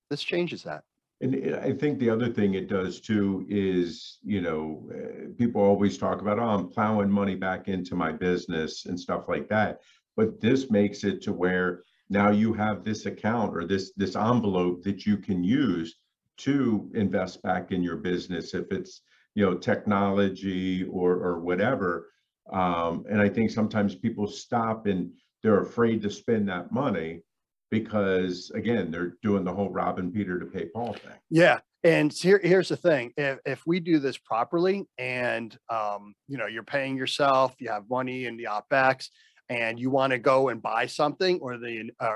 This 0.08 0.22
changes 0.22 0.62
that. 0.62 0.84
And 1.20 1.54
I 1.56 1.72
think 1.74 1.98
the 1.98 2.08
other 2.08 2.32
thing 2.32 2.54
it 2.54 2.68
does 2.68 3.00
too 3.00 3.44
is, 3.50 4.18
you 4.22 4.40
know, 4.40 4.88
uh, 4.94 5.34
people 5.36 5.60
always 5.60 5.98
talk 5.98 6.22
about, 6.22 6.38
oh, 6.38 6.48
I'm 6.48 6.68
plowing 6.70 7.10
money 7.10 7.34
back 7.34 7.68
into 7.68 7.94
my 7.94 8.12
business 8.12 8.86
and 8.86 8.98
stuff 8.98 9.24
like 9.28 9.48
that. 9.48 9.80
But 10.18 10.40
this 10.40 10.68
makes 10.68 11.04
it 11.04 11.22
to 11.22 11.32
where 11.32 11.84
now 12.10 12.30
you 12.30 12.52
have 12.52 12.82
this 12.82 13.06
account 13.06 13.56
or 13.56 13.64
this, 13.64 13.92
this 13.96 14.16
envelope 14.16 14.82
that 14.82 15.06
you 15.06 15.16
can 15.16 15.44
use 15.44 15.94
to 16.38 16.90
invest 16.94 17.40
back 17.42 17.70
in 17.70 17.84
your 17.84 17.98
business 17.98 18.52
if 18.52 18.72
it's, 18.72 19.02
you 19.36 19.46
know, 19.46 19.56
technology 19.56 20.82
or, 20.90 21.12
or 21.12 21.38
whatever. 21.38 22.08
Um, 22.52 23.04
and 23.08 23.20
I 23.20 23.28
think 23.28 23.52
sometimes 23.52 23.94
people 23.94 24.26
stop 24.26 24.86
and 24.86 25.12
they're 25.44 25.62
afraid 25.62 26.02
to 26.02 26.10
spend 26.10 26.48
that 26.48 26.72
money 26.72 27.22
because 27.70 28.50
again, 28.56 28.90
they're 28.90 29.14
doing 29.22 29.44
the 29.44 29.54
whole 29.54 29.70
robbing 29.70 30.10
Peter 30.10 30.40
to 30.40 30.46
pay 30.46 30.64
Paul 30.64 30.94
thing. 30.94 31.14
Yeah. 31.30 31.60
And 31.84 32.12
here, 32.12 32.40
here's 32.42 32.70
the 32.70 32.76
thing. 32.76 33.12
If, 33.16 33.38
if 33.46 33.62
we 33.66 33.78
do 33.78 34.00
this 34.00 34.18
properly 34.18 34.88
and, 34.98 35.56
um, 35.70 36.14
you 36.26 36.38
know, 36.38 36.46
you're 36.46 36.64
paying 36.64 36.96
yourself, 36.96 37.54
you 37.60 37.70
have 37.70 37.84
money 37.88 38.24
in 38.24 38.36
the 38.36 38.48
OPEX 38.50 39.10
and 39.48 39.78
you 39.78 39.90
want 39.90 40.12
to 40.12 40.18
go 40.18 40.48
and 40.48 40.60
buy 40.60 40.86
something 40.86 41.38
or 41.40 41.58
the, 41.58 41.90
uh, 42.00 42.12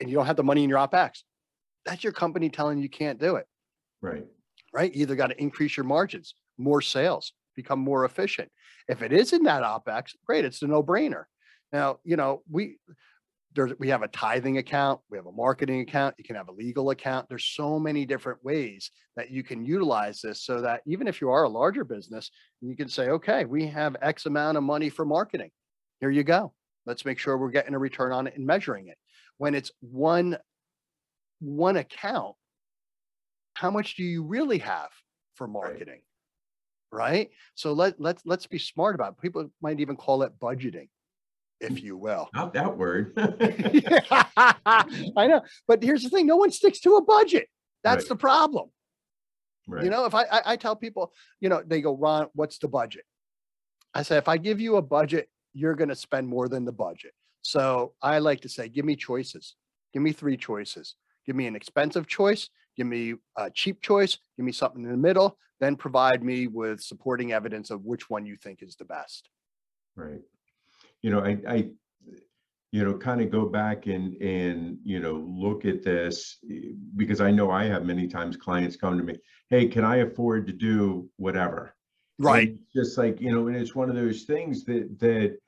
and 0.00 0.08
you 0.08 0.16
don't 0.16 0.26
have 0.26 0.36
the 0.36 0.44
money 0.44 0.62
in 0.64 0.70
your 0.70 0.78
OPEX, 0.78 1.22
that's 1.84 2.04
your 2.04 2.12
company 2.12 2.48
telling 2.50 2.78
you 2.78 2.88
can't 2.88 3.18
do 3.18 3.36
it. 3.36 3.46
Right, 4.00 4.26
right? 4.72 4.94
You 4.94 5.02
either 5.02 5.16
got 5.16 5.28
to 5.28 5.40
increase 5.40 5.76
your 5.76 5.84
margins, 5.84 6.34
more 6.58 6.80
sales, 6.80 7.32
become 7.56 7.80
more 7.80 8.04
efficient. 8.04 8.50
If 8.88 9.02
it 9.02 9.12
is 9.12 9.32
in 9.32 9.42
that 9.44 9.62
OPEX, 9.62 10.12
great, 10.26 10.44
it's 10.44 10.62
a 10.62 10.66
no 10.66 10.82
brainer. 10.82 11.24
Now, 11.72 11.98
you 12.04 12.16
know, 12.16 12.42
we, 12.50 12.78
there's, 13.54 13.72
we 13.78 13.88
have 13.88 14.02
a 14.02 14.08
tithing 14.08 14.58
account, 14.58 15.00
we 15.10 15.18
have 15.18 15.26
a 15.26 15.32
marketing 15.32 15.80
account, 15.80 16.14
you 16.18 16.24
can 16.24 16.36
have 16.36 16.48
a 16.48 16.52
legal 16.52 16.90
account. 16.90 17.28
There's 17.28 17.44
so 17.44 17.78
many 17.78 18.06
different 18.06 18.42
ways 18.44 18.90
that 19.16 19.30
you 19.30 19.42
can 19.42 19.64
utilize 19.64 20.20
this 20.20 20.42
so 20.42 20.60
that 20.60 20.82
even 20.86 21.08
if 21.08 21.20
you 21.20 21.30
are 21.30 21.44
a 21.44 21.48
larger 21.48 21.84
business, 21.84 22.30
you 22.60 22.76
can 22.76 22.88
say, 22.88 23.08
okay, 23.08 23.44
we 23.44 23.66
have 23.66 23.96
X 24.00 24.26
amount 24.26 24.56
of 24.56 24.62
money 24.62 24.88
for 24.88 25.04
marketing. 25.04 25.50
Here 26.00 26.10
you 26.10 26.24
go. 26.24 26.52
Let's 26.86 27.04
make 27.04 27.18
sure 27.18 27.36
we're 27.36 27.50
getting 27.50 27.74
a 27.74 27.78
return 27.78 28.12
on 28.12 28.26
it 28.26 28.36
and 28.36 28.46
measuring 28.46 28.88
it. 28.88 28.96
When 29.38 29.54
it's 29.54 29.70
one, 29.80 30.38
one 31.40 31.76
account, 31.76 32.36
how 33.54 33.70
much 33.70 33.96
do 33.96 34.02
you 34.02 34.24
really 34.24 34.58
have 34.58 34.90
for 35.34 35.46
marketing? 35.46 36.00
Right? 36.90 37.30
So 37.54 37.72
let, 37.72 38.00
let's, 38.00 38.22
let's 38.24 38.46
be 38.46 38.58
smart 38.58 38.94
about 38.94 39.12
it. 39.12 39.22
People 39.22 39.50
might 39.62 39.80
even 39.80 39.96
call 39.96 40.22
it 40.22 40.32
budgeting, 40.40 40.88
hmm. 41.60 41.66
if 41.72 41.82
you 41.82 41.96
will. 41.96 42.28
not 42.34 42.54
that 42.54 42.76
word. 42.76 43.12
I 43.16 45.26
know, 45.26 45.42
but 45.68 45.82
here's 45.82 46.02
the 46.02 46.10
thing: 46.10 46.26
no 46.26 46.36
one 46.36 46.50
sticks 46.50 46.80
to 46.80 46.96
a 46.96 47.02
budget. 47.02 47.48
That's 47.84 48.04
Right. 48.04 48.08
the 48.08 48.16
problem. 48.16 48.70
Right, 49.68 49.84
You 49.84 49.90
know, 49.90 50.04
if 50.06 50.14
I, 50.14 50.24
I 50.24 50.42
I 50.46 50.56
tell 50.56 50.74
people, 50.74 51.12
you 51.40 51.48
know, 51.48 51.62
they 51.64 51.80
go, 51.80 51.96
Ron, 51.96 52.26
what's 52.34 52.58
the 52.58 52.68
budget? 52.68 53.04
I 53.94 54.02
say, 54.02 54.16
if 54.16 54.28
I 54.28 54.36
give 54.36 54.60
you 54.60 54.76
a 54.76 54.82
budget, 54.82 55.28
you're 55.52 55.74
going 55.74 55.88
to 55.88 55.96
spend 55.96 56.28
more 56.28 56.48
than 56.48 56.64
the 56.64 56.72
budget. 56.72 57.12
So 57.42 57.94
I 58.02 58.18
like 58.18 58.40
to 58.42 58.48
say, 58.48 58.68
give 58.68 58.84
me 58.84 58.96
choices. 58.96 59.56
Give 59.92 60.02
me 60.02 60.12
three 60.12 60.36
choices. 60.36 60.94
Give 61.26 61.36
me 61.36 61.46
an 61.46 61.56
expensive 61.56 62.06
choice. 62.06 62.48
Give 62.76 62.86
me 62.86 63.14
a 63.36 63.50
cheap 63.50 63.82
choice. 63.82 64.18
Give 64.36 64.46
me 64.46 64.52
something 64.52 64.84
in 64.84 64.90
the 64.90 64.96
middle. 64.96 65.36
Then 65.58 65.76
provide 65.76 66.22
me 66.22 66.46
with 66.46 66.80
supporting 66.80 67.32
evidence 67.32 67.70
of 67.70 67.84
which 67.84 68.08
one 68.08 68.24
you 68.24 68.36
think 68.36 68.62
is 68.62 68.76
the 68.76 68.84
best. 68.84 69.28
right. 69.96 70.20
You 71.02 71.10
know, 71.10 71.20
I, 71.20 71.38
I, 71.48 71.68
you 72.72 72.84
know, 72.84 72.96
kind 72.96 73.20
of 73.20 73.30
go 73.30 73.46
back 73.46 73.86
and, 73.86 74.14
and, 74.22 74.78
you 74.84 75.00
know, 75.00 75.14
look 75.14 75.64
at 75.64 75.82
this 75.82 76.38
because 76.96 77.20
I 77.20 77.30
know 77.30 77.50
I 77.50 77.64
have 77.64 77.84
many 77.84 78.06
times 78.06 78.36
clients 78.36 78.76
come 78.76 78.96
to 78.96 79.04
me, 79.04 79.16
hey, 79.48 79.66
can 79.66 79.84
I 79.84 79.96
afford 79.96 80.46
to 80.46 80.52
do 80.52 81.08
whatever? 81.16 81.74
It's 82.52 82.72
Just 82.74 82.98
like, 82.98 83.20
you 83.20 83.32
know, 83.32 83.48
and 83.48 83.56
it's 83.56 83.74
one 83.74 83.88
of 83.88 83.96
those 83.96 84.24
things 84.24 84.64
that, 84.66 84.98
that, 84.98 85.38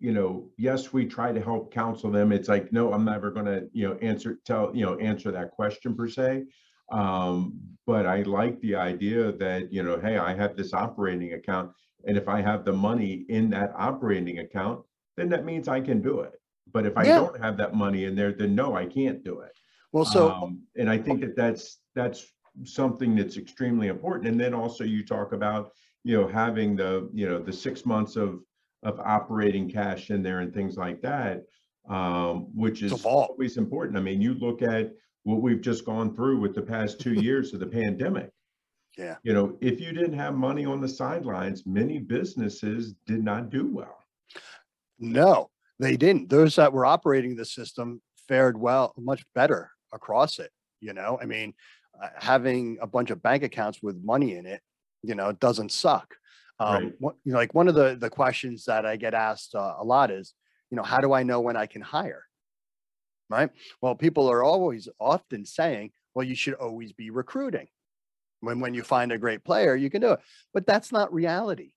you 0.00 0.12
know, 0.12 0.48
yes, 0.56 0.92
we 0.92 1.04
try 1.06 1.32
to 1.32 1.40
help 1.40 1.72
counsel 1.72 2.10
them. 2.10 2.32
It's 2.32 2.48
like, 2.48 2.72
no, 2.72 2.92
I'm 2.92 3.04
never 3.04 3.30
gonna, 3.30 3.62
you 3.72 3.88
know, 3.88 3.94
answer, 4.00 4.38
tell, 4.44 4.74
you 4.74 4.86
know, 4.86 4.96
answer 4.98 5.30
that 5.32 5.50
question 5.50 5.94
per 5.94 6.08
se. 6.08 6.44
Um, 6.90 7.60
but 7.86 8.06
I 8.06 8.22
like 8.22 8.58
the 8.60 8.76
idea 8.76 9.32
that, 9.32 9.72
you 9.72 9.82
know, 9.82 9.98
hey, 10.00 10.16
I 10.16 10.34
have 10.34 10.56
this 10.56 10.72
operating 10.72 11.34
account. 11.34 11.72
And 12.06 12.16
if 12.16 12.28
I 12.28 12.40
have 12.40 12.64
the 12.64 12.72
money 12.72 13.26
in 13.28 13.50
that 13.50 13.72
operating 13.76 14.38
account, 14.38 14.84
then 15.16 15.28
that 15.30 15.44
means 15.44 15.68
I 15.68 15.80
can 15.80 16.00
do 16.00 16.20
it. 16.20 16.40
But 16.72 16.86
if 16.86 16.96
I 16.96 17.04
Yeah. 17.04 17.16
don't 17.16 17.40
have 17.42 17.56
that 17.58 17.74
money 17.74 18.04
in 18.04 18.14
there, 18.14 18.32
then 18.32 18.54
no, 18.54 18.74
I 18.74 18.86
can't 18.86 19.22
do 19.24 19.40
it. 19.40 19.52
Well, 19.92 20.04
so 20.04 20.30
Um, 20.30 20.62
and 20.76 20.88
I 20.88 20.96
think 20.96 21.20
that 21.22 21.34
that's, 21.34 21.80
that's 21.94 22.32
something 22.64 23.14
that's 23.16 23.36
extremely 23.36 23.88
important. 23.88 24.28
And 24.28 24.40
then 24.40 24.54
also 24.54 24.84
you 24.84 25.04
talk 25.04 25.32
about, 25.32 25.72
you 26.04 26.16
know, 26.16 26.26
having 26.26 26.76
the, 26.76 27.08
you 27.12 27.28
know, 27.28 27.38
the 27.38 27.52
six 27.52 27.84
months 27.84 28.16
of, 28.16 28.40
of 28.82 29.00
operating 29.00 29.70
cash 29.70 30.10
in 30.10 30.22
there 30.22 30.40
and 30.40 30.52
things 30.52 30.76
like 30.76 31.00
that, 31.02 31.44
um, 31.88 32.48
which 32.54 32.82
is 32.82 33.04
always 33.04 33.56
important. 33.56 33.98
I 33.98 34.00
mean, 34.00 34.20
you 34.20 34.34
look 34.34 34.62
at 34.62 34.92
what 35.24 35.42
we've 35.42 35.60
just 35.60 35.84
gone 35.84 36.14
through 36.14 36.40
with 36.40 36.54
the 36.54 36.62
past 36.62 37.00
two 37.00 37.12
years 37.22 37.52
of 37.52 37.60
the 37.60 37.66
pandemic. 37.66 38.30
Yeah. 38.96 39.16
You 39.22 39.32
know, 39.32 39.56
if 39.60 39.80
you 39.80 39.92
didn't 39.92 40.18
have 40.18 40.34
money 40.34 40.64
on 40.64 40.80
the 40.80 40.88
sidelines, 40.88 41.64
many 41.66 41.98
businesses 41.98 42.94
did 43.06 43.22
not 43.22 43.50
do 43.50 43.72
well. 43.72 44.04
No, 44.98 45.50
they 45.78 45.96
didn't. 45.96 46.28
Those 46.28 46.56
that 46.56 46.72
were 46.72 46.84
operating 46.84 47.36
the 47.36 47.44
system 47.44 48.02
fared 48.26 48.58
well, 48.58 48.94
much 48.98 49.24
better 49.34 49.70
across 49.92 50.38
it. 50.38 50.50
You 50.80 50.92
know, 50.92 51.18
I 51.20 51.26
mean, 51.26 51.54
uh, 52.02 52.08
having 52.16 52.78
a 52.80 52.86
bunch 52.86 53.10
of 53.10 53.22
bank 53.22 53.42
accounts 53.42 53.82
with 53.82 54.02
money 54.02 54.36
in 54.36 54.46
it, 54.46 54.60
you 55.02 55.14
know, 55.14 55.32
doesn't 55.32 55.72
suck. 55.72 56.14
Um, 56.60 56.94
what, 56.98 57.14
you 57.24 57.32
know, 57.32 57.38
like 57.38 57.54
one 57.54 57.68
of 57.68 57.74
the 57.74 57.96
the 58.00 58.10
questions 58.10 58.64
that 58.64 58.84
I 58.84 58.96
get 58.96 59.14
asked 59.14 59.54
uh, 59.54 59.76
a 59.78 59.84
lot 59.84 60.10
is, 60.10 60.34
you 60.70 60.76
know, 60.76 60.82
how 60.82 60.98
do 60.98 61.12
I 61.12 61.22
know 61.22 61.40
when 61.40 61.56
I 61.56 61.66
can 61.66 61.82
hire? 61.82 62.24
Right. 63.30 63.50
Well, 63.80 63.94
people 63.94 64.28
are 64.28 64.42
always 64.42 64.88
often 64.98 65.44
saying, 65.44 65.92
well, 66.14 66.26
you 66.26 66.34
should 66.34 66.54
always 66.54 66.92
be 66.92 67.10
recruiting. 67.10 67.68
When 68.40 68.58
when 68.60 68.74
you 68.74 68.82
find 68.82 69.12
a 69.12 69.18
great 69.18 69.44
player, 69.44 69.76
you 69.76 69.90
can 69.90 70.00
do 70.00 70.12
it. 70.12 70.20
But 70.52 70.66
that's 70.66 70.90
not 70.90 71.12
reality. 71.12 71.70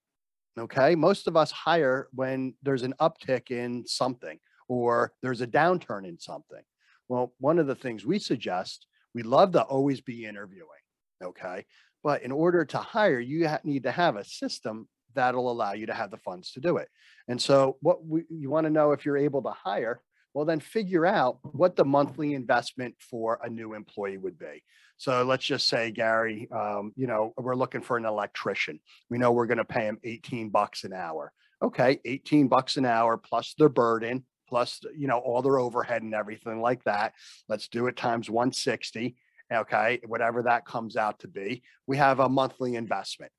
Okay. 0.59 0.95
Most 0.95 1.27
of 1.27 1.37
us 1.37 1.51
hire 1.51 2.07
when 2.13 2.55
there's 2.63 2.83
an 2.83 2.93
uptick 2.99 3.51
in 3.51 3.85
something 3.85 4.39
or 4.67 5.13
there's 5.21 5.41
a 5.41 5.47
downturn 5.47 6.07
in 6.07 6.19
something. 6.19 6.63
Well, 7.07 7.33
one 7.39 7.59
of 7.59 7.67
the 7.67 7.75
things 7.75 8.05
we 8.05 8.19
suggest, 8.19 8.87
we 9.13 9.23
love 9.23 9.53
to 9.53 9.61
always 9.61 10.01
be 10.01 10.25
interviewing. 10.25 10.67
Okay. 11.23 11.65
But 12.03 12.23
in 12.23 12.31
order 12.31 12.65
to 12.65 12.77
hire, 12.77 13.19
you 13.19 13.47
ha- 13.47 13.59
need 13.63 13.83
to 13.83 13.91
have 13.91 14.15
a 14.15 14.23
system 14.23 14.87
that'll 15.13 15.51
allow 15.51 15.73
you 15.73 15.85
to 15.87 15.93
have 15.93 16.09
the 16.09 16.17
funds 16.17 16.51
to 16.53 16.59
do 16.59 16.77
it. 16.77 16.87
And 17.27 17.41
so, 17.41 17.77
what 17.81 18.05
we, 18.05 18.23
you 18.29 18.49
want 18.49 18.65
to 18.65 18.71
know 18.71 18.91
if 18.91 19.05
you're 19.05 19.17
able 19.17 19.43
to 19.43 19.51
hire, 19.51 20.01
well, 20.33 20.45
then 20.45 20.59
figure 20.59 21.05
out 21.05 21.39
what 21.43 21.75
the 21.75 21.85
monthly 21.85 22.33
investment 22.33 22.95
for 22.99 23.39
a 23.43 23.49
new 23.49 23.73
employee 23.73 24.17
would 24.17 24.39
be. 24.39 24.63
So 24.97 25.23
let's 25.23 25.45
just 25.45 25.67
say, 25.67 25.91
Gary, 25.91 26.47
um, 26.51 26.93
you 26.95 27.07
know, 27.07 27.33
we're 27.37 27.55
looking 27.55 27.81
for 27.81 27.97
an 27.97 28.05
electrician. 28.05 28.79
We 29.09 29.17
know 29.17 29.31
we're 29.31 29.47
going 29.47 29.57
to 29.57 29.65
pay 29.65 29.85
him 29.85 29.97
18 30.03 30.49
bucks 30.49 30.83
an 30.83 30.93
hour. 30.93 31.33
Okay, 31.61 31.99
18 32.05 32.47
bucks 32.47 32.77
an 32.77 32.85
hour 32.85 33.17
plus 33.17 33.53
their 33.57 33.69
burden, 33.69 34.25
plus, 34.51 34.81
you 34.97 35.07
know, 35.07 35.17
all 35.17 35.41
their 35.41 35.59
overhead 35.59 36.03
and 36.03 36.13
everything 36.13 36.59
like 36.61 36.83
that. 36.83 37.13
Let's 37.47 37.69
do 37.69 37.87
it 37.87 37.95
times 37.95 38.29
160. 38.29 39.15
Okay, 39.51 39.99
whatever 40.05 40.43
that 40.43 40.65
comes 40.65 40.95
out 40.95 41.19
to 41.19 41.27
be. 41.27 41.63
We 41.87 41.97
have 41.97 42.19
a 42.19 42.29
monthly 42.29 42.75
investment. 42.75 43.31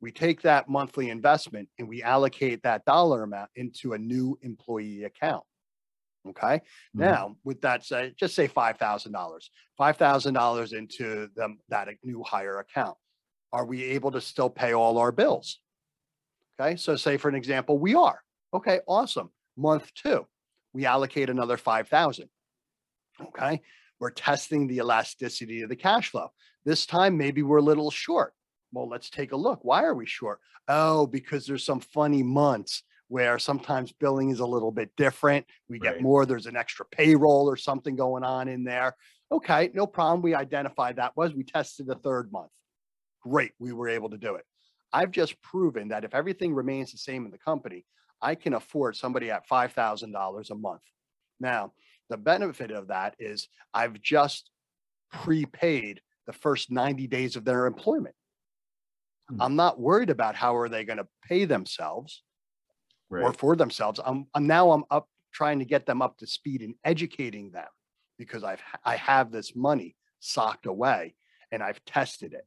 We 0.00 0.10
take 0.10 0.42
that 0.42 0.68
monthly 0.68 1.10
investment 1.10 1.68
and 1.78 1.88
we 1.88 2.02
allocate 2.02 2.62
that 2.62 2.84
dollar 2.84 3.22
amount 3.22 3.50
into 3.54 3.92
a 3.92 3.98
new 3.98 4.38
employee 4.42 5.04
account. 5.04 5.44
Okay. 6.28 6.56
Mhm. 6.56 6.60
Now, 6.94 7.36
with 7.44 7.60
that 7.62 7.84
said, 7.84 8.14
just 8.16 8.34
say 8.36 8.46
five 8.46 8.78
thousand 8.78 9.12
dollars, 9.12 9.50
five 9.76 9.96
thousand 9.96 10.34
dollars 10.34 10.72
into 10.72 11.28
them 11.34 11.58
that 11.68 11.88
new 12.04 12.22
hire 12.22 12.58
account. 12.60 12.96
Are 13.52 13.64
we 13.66 13.82
able 13.82 14.12
to 14.12 14.20
still 14.20 14.50
pay 14.50 14.72
all 14.74 14.98
our 14.98 15.12
bills? 15.12 15.60
Okay, 16.60 16.76
so 16.76 16.94
say 16.96 17.16
for 17.16 17.28
an 17.28 17.34
example, 17.34 17.78
we 17.78 17.94
are. 17.94 18.20
Okay, 18.54 18.80
awesome. 18.86 19.30
Month 19.56 19.92
two, 19.94 20.26
we 20.72 20.86
allocate 20.86 21.30
another 21.30 21.56
five 21.56 21.88
thousand. 21.88 22.28
Okay, 23.20 23.62
we're 24.00 24.10
testing 24.10 24.66
the 24.66 24.78
elasticity 24.78 25.62
of 25.62 25.68
the 25.68 25.76
cash 25.76 26.10
flow. 26.10 26.32
This 26.64 26.86
time, 26.86 27.16
maybe 27.16 27.42
we're 27.42 27.58
a 27.58 27.62
little 27.62 27.90
short. 27.90 28.34
Well, 28.72 28.88
let's 28.88 29.10
take 29.10 29.32
a 29.32 29.36
look. 29.36 29.60
Why 29.62 29.84
are 29.84 29.94
we 29.94 30.06
short? 30.06 30.40
Oh, 30.68 31.06
because 31.06 31.46
there's 31.46 31.64
some 31.64 31.80
funny 31.80 32.22
months 32.22 32.82
where 33.08 33.38
sometimes 33.38 33.92
billing 33.92 34.30
is 34.30 34.40
a 34.40 34.46
little 34.46 34.70
bit 34.70 34.90
different. 34.96 35.44
We 35.68 35.78
get 35.78 35.94
Right. 35.94 36.02
more, 36.02 36.24
there's 36.24 36.46
an 36.46 36.56
extra 36.56 36.86
payroll 36.86 37.46
or 37.46 37.56
something 37.56 37.94
going 37.94 38.24
on 38.24 38.48
in 38.48 38.64
there. 38.64 38.96
Okay, 39.30 39.70
no 39.74 39.86
problem. 39.86 40.22
We 40.22 40.34
identified 40.34 40.96
that 40.96 41.14
was, 41.14 41.34
we 41.34 41.44
tested 41.44 41.86
the 41.86 41.96
third 41.96 42.32
month. 42.32 42.52
Great, 43.20 43.52
we 43.58 43.72
were 43.72 43.88
able 43.90 44.08
to 44.10 44.16
do 44.16 44.36
it. 44.36 44.46
I've 44.94 45.10
just 45.10 45.40
proven 45.42 45.88
that 45.88 46.04
if 46.04 46.14
everything 46.14 46.54
remains 46.54 46.92
the 46.92 46.98
same 46.98 47.26
in 47.26 47.30
the 47.32 47.38
company, 47.38 47.84
I 48.22 48.34
can 48.36 48.54
afford 48.54 48.96
somebody 48.96 49.30
at 49.30 49.46
five 49.46 49.72
thousand 49.72 50.12
dollars 50.12 50.50
a 50.50 50.54
month. 50.54 50.82
Now, 51.40 51.72
the 52.08 52.16
benefit 52.16 52.70
of 52.70 52.88
that 52.88 53.16
is 53.18 53.48
I've 53.74 54.00
just 54.00 54.50
prepaid 55.10 56.00
the 56.26 56.32
first 56.32 56.70
90 56.70 57.06
days 57.08 57.36
of 57.36 57.44
their 57.44 57.66
employment. 57.66 58.14
Hmm. 59.28 59.42
I'm 59.42 59.56
not 59.56 59.80
worried 59.80 60.10
about 60.10 60.36
how 60.36 60.56
are 60.56 60.68
they 60.68 60.84
going 60.84 60.98
to 60.98 61.08
pay 61.28 61.44
themselves 61.44 62.22
or 63.10 63.18
Right, 63.18 63.36
for 63.36 63.56
themselves. 63.56 64.00
I'm, 64.04 64.26
I'm 64.34 64.46
now 64.46 64.70
I'm 64.70 64.84
up 64.90 65.08
trying 65.32 65.58
to 65.58 65.64
get 65.64 65.86
them 65.86 66.00
up 66.00 66.18
to 66.18 66.26
speed 66.26 66.62
and 66.62 66.74
educating 66.84 67.50
them 67.50 67.68
because 68.18 68.44
I've 68.44 68.62
I 68.84 68.96
have 68.96 69.30
this 69.30 69.56
money 69.56 69.96
socked 70.20 70.66
away 70.66 71.14
and 71.50 71.62
I've 71.62 71.84
tested 71.84 72.32
it. 72.32 72.46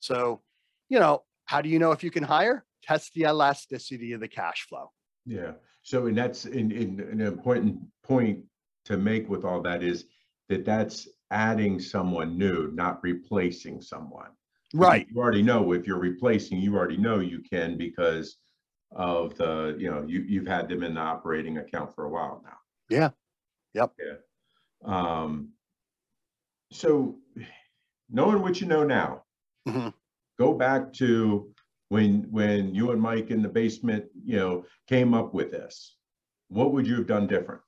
So, 0.00 0.42
you 0.88 0.98
know, 0.98 1.22
how 1.44 1.60
do 1.60 1.68
you 1.68 1.78
know 1.78 1.92
if 1.92 2.02
you 2.02 2.10
can 2.10 2.24
hire? 2.24 2.64
Test 2.82 3.12
the 3.14 3.22
elasticity 3.22 4.12
of 4.12 4.20
the 4.20 4.28
cash 4.28 4.66
flow. 4.68 4.90
Yeah. 5.24 5.52
So, 5.82 6.06
and 6.06 6.16
that's 6.16 6.44
in, 6.46 6.70
in, 6.70 7.00
an 7.00 7.20
important 7.20 7.78
point 8.02 8.44
to 8.84 8.96
make 8.96 9.28
with 9.28 9.44
all 9.44 9.60
that 9.62 9.82
is 9.82 10.04
that 10.48 10.64
that's 10.64 11.08
adding 11.30 11.80
someone 11.80 12.38
new, 12.38 12.70
not 12.72 13.02
replacing 13.02 13.80
someone. 13.80 14.30
Right. 14.74 15.06
You 15.10 15.20
already 15.20 15.42
know 15.42 15.72
if 15.72 15.86
you're 15.86 15.98
replacing, 15.98 16.58
you 16.58 16.76
already 16.76 16.96
know 16.96 17.20
you 17.20 17.40
can 17.40 17.76
because 17.76 18.38
of 18.94 19.36
the, 19.36 19.76
you 19.78 19.90
know, 19.90 20.04
you, 20.06 20.20
you've 20.20 20.46
had 20.46 20.68
them 20.68 20.82
in 20.82 20.94
the 20.94 21.00
operating 21.00 21.58
account 21.58 21.94
for 21.94 22.04
a 22.04 22.08
while 22.10 22.42
now. 22.44 22.56
Yeah. 22.88 23.10
Yep. 23.74 23.92
Yeah. 23.98 24.16
Um, 24.84 25.50
so 26.70 27.16
knowing 28.10 28.42
what 28.42 28.60
you 28.60 28.66
know 28.66 28.84
now, 28.84 29.24
Mhm. 29.66 29.94
go 30.38 30.54
back 30.54 30.92
to 30.94 31.51
when, 31.92 32.26
when 32.30 32.74
you 32.74 32.90
and 32.92 33.02
Mike 33.02 33.30
in 33.30 33.42
the 33.42 33.48
basement, 33.50 34.06
you 34.24 34.36
know, 34.36 34.64
came 34.88 35.12
up 35.12 35.34
with 35.34 35.50
this. 35.50 35.96
What 36.48 36.72
would 36.72 36.86
you 36.86 36.94
have 36.94 37.06
done 37.06 37.26
different? 37.26 37.60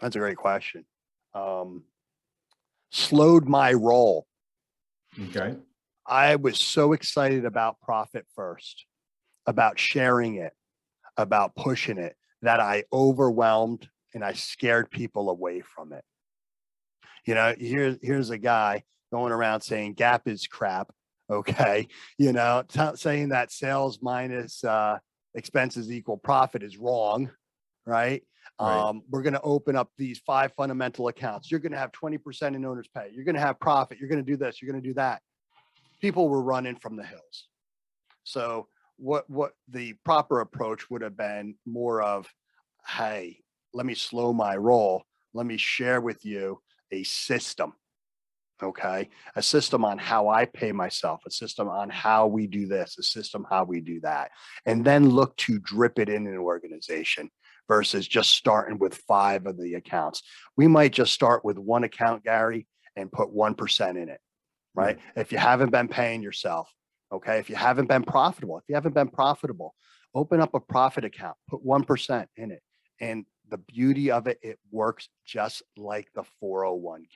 That's 0.00 0.16
a 0.16 0.18
great 0.18 0.38
question. 0.38 0.86
Um, 1.34 1.82
slowed 2.90 3.46
my 3.46 3.74
roll. 3.74 4.26
Okay, 5.26 5.56
I 6.06 6.36
was 6.36 6.58
so 6.58 6.94
excited 6.94 7.44
about 7.44 7.82
profit 7.82 8.24
first, 8.34 8.86
about 9.44 9.78
sharing 9.78 10.36
it, 10.36 10.54
about 11.18 11.54
pushing 11.54 11.98
it, 11.98 12.16
that 12.40 12.60
I 12.60 12.84
overwhelmed 12.94 13.86
and 14.14 14.24
I 14.24 14.32
scared 14.32 14.90
people 14.90 15.28
away 15.28 15.60
from 15.60 15.92
it. 15.92 16.04
You 17.26 17.34
know, 17.34 17.54
here's 17.58 17.98
here's 18.00 18.30
a 18.30 18.38
guy 18.38 18.84
going 19.12 19.32
around 19.32 19.60
saying 19.60 19.96
GAAP 19.96 20.28
is 20.28 20.46
crap. 20.46 20.90
Okay, 21.30 21.88
you 22.18 22.32
know, 22.32 22.64
t- 22.66 22.96
saying 22.96 23.28
that 23.30 23.52
sales 23.52 24.00
minus 24.02 24.64
uh, 24.64 24.98
expenses 25.34 25.90
equal 25.90 26.16
profit 26.16 26.62
is 26.62 26.76
wrong, 26.76 27.30
right? 27.86 28.22
Right. 28.60 28.78
Um, 28.78 29.02
we're 29.08 29.22
going 29.22 29.34
to 29.34 29.40
open 29.40 29.76
up 29.76 29.90
these 29.96 30.18
five 30.18 30.52
fundamental 30.54 31.08
accounts. 31.08 31.50
You're 31.50 31.60
going 31.60 31.72
to 31.72 31.78
have 31.78 31.92
20% 31.92 32.54
in 32.54 32.64
owner's 32.64 32.88
pay. 32.88 33.10
You're 33.10 33.24
going 33.24 33.34
to 33.36 33.40
have 33.40 33.58
profit. 33.58 33.98
You're 33.98 34.08
going 34.08 34.22
to 34.22 34.30
do 34.30 34.36
this. 34.36 34.60
You're 34.60 34.70
going 34.70 34.82
to 34.82 34.88
do 34.88 34.94
that 34.94 35.22
people 36.00 36.28
were 36.28 36.42
running 36.42 36.76
from 36.76 36.96
the 36.96 37.04
hills. 37.04 37.48
So 38.24 38.68
what 38.96 39.28
what 39.28 39.52
the 39.68 39.94
proper 40.04 40.40
approach 40.40 40.90
would 40.90 41.02
have 41.02 41.16
been 41.16 41.54
more 41.66 42.02
of, 42.02 42.26
hey, 42.86 43.38
let 43.72 43.86
me 43.86 43.94
slow 43.94 44.32
my 44.32 44.56
roll. 44.56 45.04
Let 45.32 45.46
me 45.46 45.56
share 45.56 46.00
with 46.00 46.24
you 46.24 46.60
a 46.90 47.02
system. 47.04 47.74
Okay. 48.62 49.08
A 49.36 49.42
system 49.42 49.84
on 49.84 49.98
how 49.98 50.28
I 50.28 50.44
pay 50.44 50.72
myself, 50.72 51.22
a 51.26 51.30
system 51.30 51.68
on 51.68 51.88
how 51.88 52.26
we 52.26 52.46
do 52.46 52.66
this, 52.66 52.98
a 52.98 53.02
system 53.02 53.46
how 53.48 53.64
we 53.64 53.80
do 53.80 54.00
that. 54.00 54.30
And 54.66 54.84
then 54.84 55.08
look 55.08 55.36
to 55.38 55.58
drip 55.58 55.98
it 55.98 56.08
in 56.08 56.26
an 56.26 56.36
organization 56.36 57.30
versus 57.68 58.06
just 58.06 58.30
starting 58.30 58.78
with 58.78 58.94
five 59.08 59.46
of 59.46 59.56
the 59.58 59.74
accounts. 59.74 60.22
We 60.56 60.66
might 60.66 60.92
just 60.92 61.12
start 61.12 61.44
with 61.44 61.58
one 61.58 61.84
account, 61.84 62.24
Gary, 62.24 62.66
and 62.96 63.10
put 63.10 63.34
1% 63.34 63.90
in 63.90 64.08
it 64.08 64.20
hmm. 64.74 64.80
right? 64.80 64.98
If 65.16 65.32
you 65.32 65.38
haven't 65.38 65.70
been 65.70 65.88
paying 65.88 66.22
yourself, 66.22 66.70
okay, 67.12 67.38
if 67.38 67.50
you 67.50 67.56
haven't 67.56 67.88
been 67.88 68.04
profitable, 68.04 68.58
if 68.58 68.64
you 68.68 68.74
haven't 68.74 68.94
been 68.94 69.08
profitable, 69.08 69.74
open 70.14 70.40
up 70.40 70.54
a 70.54 70.60
profit 70.60 71.04
account, 71.04 71.36
put 71.48 71.64
1% 71.64 72.26
in 72.36 72.50
it. 72.50 72.62
And 73.00 73.24
the 73.48 73.58
beauty 73.58 74.10
of 74.10 74.26
it, 74.26 74.38
it 74.42 74.58
works 74.70 75.08
just 75.26 75.62
like 75.76 76.08
the 76.14 76.24
401k. 76.42 77.06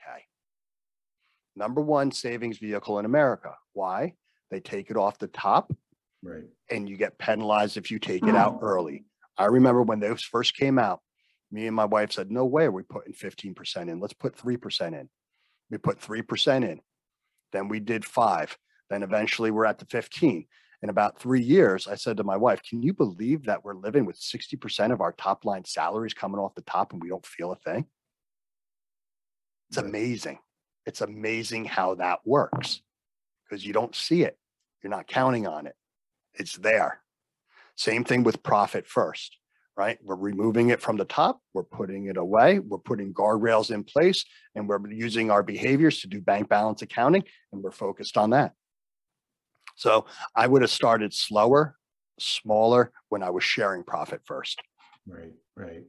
Number 1.56 1.80
one 1.80 2.10
savings 2.10 2.58
vehicle 2.58 2.98
in 2.98 3.04
America. 3.04 3.54
Why? 3.72 4.14
They 4.50 4.60
take 4.60 4.90
it 4.90 4.96
off 4.96 5.18
the 5.18 5.28
top 5.28 5.72
right, 6.22 6.44
and 6.70 6.88
you 6.88 6.96
get 6.96 7.18
penalized 7.18 7.76
if 7.76 7.90
you 7.90 7.98
take 7.98 8.22
it 8.22 8.30
hmm. 8.30 8.36
out 8.36 8.58
early. 8.62 9.04
I 9.36 9.46
remember 9.46 9.82
when 9.82 10.00
those 10.00 10.22
first 10.22 10.56
came 10.56 10.78
out, 10.78 11.00
me 11.50 11.66
and 11.66 11.76
my 11.76 11.84
wife 11.84 12.12
said, 12.12 12.30
no 12.30 12.44
way 12.44 12.64
are 12.64 12.72
we 12.72 12.82
putting 12.82 13.14
15% 13.14 13.88
in. 13.88 14.00
Let's 14.00 14.12
put 14.12 14.36
3% 14.36 14.88
in. 14.88 15.08
We 15.70 15.78
put 15.78 16.00
3% 16.00 16.68
in. 16.68 16.80
Then 17.52 17.68
we 17.68 17.80
did 17.80 18.04
five. 18.04 18.56
Then 18.90 19.02
eventually 19.02 19.50
we're 19.50 19.64
at 19.64 19.78
the 19.78 19.86
15. 19.86 20.46
In 20.82 20.90
about 20.90 21.18
three 21.18 21.40
years, 21.40 21.88
I 21.88 21.94
said 21.94 22.18
to 22.18 22.24
my 22.24 22.36
wife, 22.36 22.60
can 22.68 22.82
you 22.82 22.92
believe 22.92 23.44
that 23.44 23.64
we're 23.64 23.74
living 23.74 24.04
with 24.04 24.20
60% 24.20 24.92
of 24.92 25.00
our 25.00 25.12
top 25.12 25.44
line 25.44 25.64
salaries 25.64 26.12
coming 26.12 26.38
off 26.38 26.54
the 26.54 26.62
top 26.62 26.92
and 26.92 27.02
we 27.02 27.08
don't 27.08 27.24
feel 27.24 27.52
a 27.52 27.56
thing? 27.56 27.86
It's 29.70 29.78
Right. 29.78 29.86
amazing. 29.86 30.40
It's 30.86 31.00
amazing 31.00 31.64
how 31.64 31.94
that 31.96 32.20
works 32.24 32.82
because 33.44 33.64
you 33.64 33.72
don't 33.72 33.94
see 33.94 34.22
it. 34.22 34.38
You're 34.82 34.90
not 34.90 35.06
counting 35.06 35.46
on 35.46 35.66
it. 35.66 35.74
It's 36.34 36.56
there. 36.56 37.00
Same 37.76 38.04
thing 38.04 38.22
with 38.22 38.42
profit 38.42 38.86
first, 38.86 39.38
right? 39.76 39.98
We're 40.02 40.14
removing 40.16 40.68
it 40.68 40.80
from 40.80 40.96
the 40.96 41.04
top, 41.04 41.40
we're 41.52 41.64
putting 41.64 42.06
it 42.06 42.16
away, 42.16 42.58
we're 42.58 42.78
putting 42.78 43.12
guardrails 43.12 43.70
in 43.70 43.82
place, 43.84 44.24
and 44.54 44.68
we're 44.68 44.86
using 44.90 45.30
our 45.30 45.42
behaviors 45.42 46.00
to 46.00 46.06
do 46.06 46.20
bank 46.20 46.48
balance 46.48 46.82
accounting, 46.82 47.24
and 47.52 47.62
we're 47.62 47.72
focused 47.72 48.16
on 48.16 48.30
that. 48.30 48.52
So 49.76 50.06
I 50.36 50.46
would 50.46 50.62
have 50.62 50.70
started 50.70 51.12
slower, 51.12 51.76
smaller 52.20 52.92
when 53.08 53.22
I 53.22 53.30
was 53.30 53.42
sharing 53.42 53.82
profit 53.82 54.20
first. 54.24 54.60
Right, 55.06 55.32
right. 55.56 55.82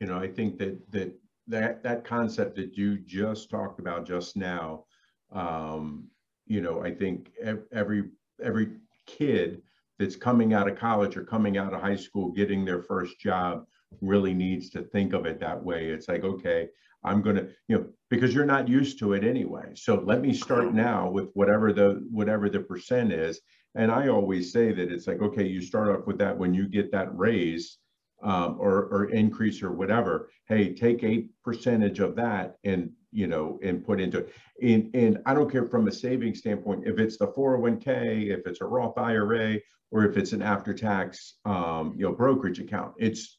You 0.00 0.06
know, 0.06 0.18
I 0.18 0.28
think 0.28 0.58
that 0.58 0.90
that 0.92 1.14
that 1.48 1.82
that 1.82 2.04
concept 2.04 2.56
that 2.56 2.76
you 2.76 2.98
just 2.98 3.50
talked 3.50 3.80
about 3.80 4.06
just 4.06 4.36
now, 4.36 4.84
um, 5.32 6.08
you 6.46 6.60
know, 6.60 6.82
I 6.82 6.94
think 6.94 7.30
ev- 7.42 7.66
every 7.72 8.04
every 8.42 8.68
kid 9.06 9.62
that's 9.98 10.16
coming 10.16 10.54
out 10.54 10.68
of 10.68 10.78
college 10.78 11.16
or 11.16 11.24
coming 11.24 11.58
out 11.58 11.74
of 11.74 11.80
high 11.80 11.96
school, 11.96 12.30
getting 12.30 12.64
their 12.64 12.82
first 12.82 13.18
job, 13.18 13.66
really 14.00 14.34
needs 14.34 14.70
to 14.70 14.82
think 14.82 15.12
of 15.12 15.26
it 15.26 15.40
that 15.40 15.62
way. 15.62 15.86
It's 15.86 16.08
like, 16.08 16.22
okay, 16.22 16.68
I'm 17.04 17.22
gonna, 17.22 17.48
you 17.68 17.78
know, 17.78 17.86
because 18.10 18.34
you're 18.34 18.44
not 18.44 18.68
used 18.68 18.98
to 19.00 19.14
it 19.14 19.24
anyway. 19.24 19.72
So 19.74 19.96
let 19.96 20.20
me 20.20 20.32
start 20.32 20.74
now 20.74 21.10
with 21.10 21.30
whatever 21.34 21.72
the 21.72 22.06
whatever 22.10 22.48
the 22.48 22.60
percent 22.60 23.12
is. 23.12 23.40
And 23.74 23.90
I 23.90 24.08
always 24.08 24.52
say 24.52 24.72
that 24.72 24.90
it's 24.90 25.06
like, 25.06 25.20
okay, 25.20 25.46
you 25.46 25.60
start 25.60 25.88
off 25.88 26.06
with 26.06 26.18
that 26.18 26.36
when 26.36 26.54
you 26.54 26.66
get 26.68 26.90
that 26.92 27.16
raise 27.16 27.78
um, 28.22 28.56
or, 28.58 28.84
or 28.86 29.10
increase 29.10 29.62
or 29.62 29.72
whatever, 29.72 30.30
hey, 30.46 30.74
take 30.74 31.02
a 31.04 31.28
percentage 31.44 32.00
of 32.00 32.16
that 32.16 32.56
and, 32.64 32.90
you 33.12 33.26
know, 33.26 33.58
and 33.62 33.84
put 33.84 34.00
into 34.00 34.18
it. 34.18 34.34
And, 34.62 34.94
and 34.94 35.18
I 35.24 35.34
don't 35.34 35.50
care 35.50 35.66
from 35.66 35.88
a 35.88 35.92
savings 35.92 36.40
standpoint, 36.40 36.86
if 36.86 36.98
it's 36.98 37.16
the 37.16 37.28
401k, 37.28 38.30
if 38.30 38.46
it's 38.46 38.60
a 38.60 38.64
Roth 38.64 38.98
IRA, 38.98 39.58
or 39.90 40.04
if 40.04 40.16
it's 40.16 40.32
an 40.32 40.42
after-tax, 40.42 41.34
um, 41.44 41.94
you 41.96 42.04
know, 42.04 42.12
brokerage 42.12 42.60
account, 42.60 42.94
it's 42.98 43.38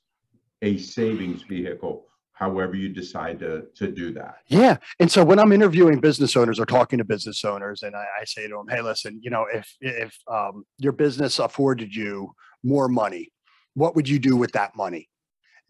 a 0.61 0.77
savings 0.77 1.43
vehicle, 1.43 2.05
however 2.33 2.75
you 2.75 2.89
decide 2.89 3.39
to, 3.39 3.65
to 3.75 3.91
do 3.91 4.11
that. 4.13 4.37
Yeah. 4.47 4.77
And 4.99 5.11
so 5.11 5.23
when 5.23 5.39
I'm 5.39 5.51
interviewing 5.51 5.99
business 5.99 6.35
owners 6.35 6.59
or 6.59 6.65
talking 6.65 6.97
to 6.97 7.05
business 7.05 7.45
owners, 7.45 7.83
and 7.83 7.95
I, 7.95 8.05
I 8.21 8.25
say 8.25 8.47
to 8.47 8.55
them, 8.55 8.65
hey, 8.69 8.81
listen, 8.81 9.19
you 9.21 9.29
know, 9.29 9.45
if 9.53 9.75
if 9.79 10.17
um, 10.27 10.65
your 10.77 10.93
business 10.93 11.37
afforded 11.37 11.93
you 11.93 12.33
more 12.63 12.87
money, 12.87 13.31
what 13.79 13.95
would 13.95 14.09
you 14.09 14.19
do 14.19 14.35
with 14.35 14.51
that 14.51 14.75
money? 14.75 15.09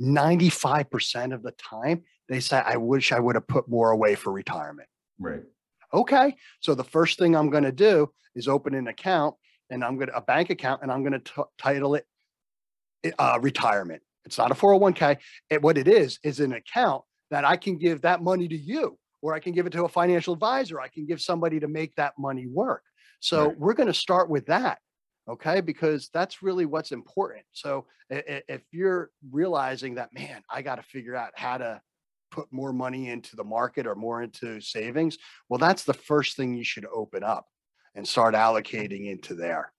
95% 0.02 1.34
of 1.34 1.44
the 1.44 1.52
time, 1.52 2.04
they 2.28 2.40
say, 2.40 2.58
I 2.66 2.78
wish 2.78 3.12
I 3.12 3.20
would 3.20 3.36
have 3.36 3.48
put 3.48 3.70
more 3.70 3.92
away 3.92 4.16
for 4.16 4.32
retirement. 4.32 4.88
Right, 5.20 5.44
Okay. 5.94 6.36
So 6.62 6.76
the 6.76 6.84
first 6.84 7.20
thing 7.20 7.36
I'm 7.36 7.50
going 7.50 7.64
to 7.64 7.72
do 7.72 8.10
is 8.36 8.48
open 8.48 8.74
an 8.74 8.88
account 8.88 9.36
and 9.70 9.84
I'm 9.84 9.96
going 9.98 10.08
to 10.08 10.16
a 10.16 10.22
bank 10.22 10.50
account 10.50 10.82
and 10.82 10.92
I'm 10.92 11.04
going 11.04 11.20
to 11.20 11.46
title 11.58 11.96
it 11.96 12.06
uh, 13.18 13.38
retirement. 13.42 14.02
It's 14.26 14.38
not 14.38 14.52
a 14.52 14.56
401k. 14.56 15.18
It, 15.50 15.62
what 15.62 15.78
it 15.78 15.88
is, 15.88 16.20
is 16.24 16.40
an 16.40 16.54
account 16.54 17.04
that 17.32 17.46
I 17.46 17.58
can 17.58 17.78
give 17.78 18.02
that 18.02 18.24
money 18.24 18.48
to 18.48 18.58
you, 18.58 18.98
or 19.22 19.34
I 19.34 19.40
can 19.40 19.54
give 19.54 19.66
it 19.68 19.74
to 19.74 19.86
a 19.86 19.90
financial 19.90 20.34
advisor. 20.34 20.80
I 20.80 20.88
can 20.88 21.06
give 21.06 21.22
somebody 21.22 21.60
to 21.60 21.68
make 21.68 21.96
that 21.96 22.14
money 22.18 22.48
work. 22.48 22.84
So 23.20 23.48
Right. 23.48 23.60
we're 23.60 23.74
going 23.74 23.88
to 23.88 23.94
start 23.94 24.30
with 24.30 24.46
that. 24.48 24.80
Okay. 25.30 25.62
Because 25.62 26.10
that's 26.14 26.42
really 26.42 26.66
what's 26.66 26.92
important. 26.92 27.44
So 27.52 27.86
if 28.10 28.62
you're 28.72 29.12
realizing 29.32 29.96
that, 29.96 30.14
man, 30.14 30.42
I 30.50 30.62
got 30.62 30.76
to 30.76 30.84
figure 30.84 31.16
out 31.16 31.32
how 31.36 31.58
to 31.58 31.82
put 32.32 32.48
more 32.52 32.74
money 32.74 33.10
into 33.10 33.36
the 33.36 33.44
market 33.44 33.88
or 33.88 33.96
more 33.96 34.22
into 34.22 34.60
savings, 34.62 35.18
well, 35.48 35.60
that's 35.60 35.84
the 35.84 35.94
first 35.94 36.36
thing 36.36 36.54
you 36.54 36.64
should 36.64 36.86
open 36.94 37.24
up 37.24 37.46
and 37.96 38.08
start 38.08 38.36
allocating 38.36 39.12
into 39.12 39.36
there. 39.36 39.72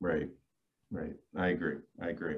right, 0.00 0.28
right. 0.90 1.14
I 1.36 1.48
agree. 1.48 1.76
I 2.02 2.08
agree. 2.08 2.36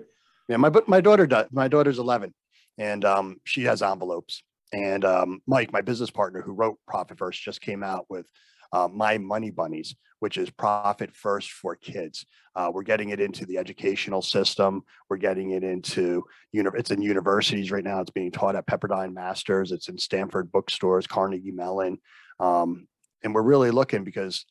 Yeah, 0.49 0.57
my 0.57 0.69
but 0.69 0.89
my 0.89 1.01
daughter 1.01 1.27
does. 1.27 1.47
My 1.53 1.69
daughter's 1.69 1.99
11, 1.99 2.35
and 2.79 3.05
um, 3.05 3.41
she 3.45 3.63
has 3.65 3.83
envelopes. 3.83 4.43
And 4.73 5.05
um, 5.05 5.41
Mike, 5.47 5.73
my 5.73 5.83
business 5.83 6.11
partner 6.11 6.43
who 6.43 6.53
wrote 6.53 6.79
Profit 6.87 7.19
First, 7.19 7.43
just 7.43 7.61
came 7.61 7.83
out 7.83 8.07
with 8.09 8.27
uh, 8.73 8.89
My 8.93 9.19
Money 9.19 9.51
Bunnies, 9.51 9.95
which 10.21 10.39
is 10.39 10.51
Profit 10.51 11.15
First 11.15 11.51
for 11.51 11.77
kids. 11.77 12.25
Uh, 12.55 12.71
we're 12.73 12.83
getting 12.83 13.11
it 13.11 13.21
into 13.21 13.47
the 13.47 13.59
educational 13.59 14.23
system. 14.23 14.83
We're 15.09 15.17
getting 15.17 15.53
it 15.53 15.65
into 15.65 16.25
uni- 16.53 16.71
It's 16.75 16.91
in 16.91 17.01
universities 17.03 17.71
right 17.71 17.85
now. 17.85 18.01
It's 18.01 18.11
being 18.11 18.31
taught 18.31 18.57
at 18.57 18.67
Pepperdine 18.67 19.15
Masters. 19.15 19.73
It's 19.73 19.89
in 19.89 19.97
Stanford 19.99 20.53
bookstores, 20.53 21.07
Carnegie 21.07 21.51
Mellon, 21.51 21.99
um, 22.41 22.87
and 23.25 23.35
we're 23.35 23.43
really 23.43 23.71
looking 23.71 24.05
because 24.05 24.45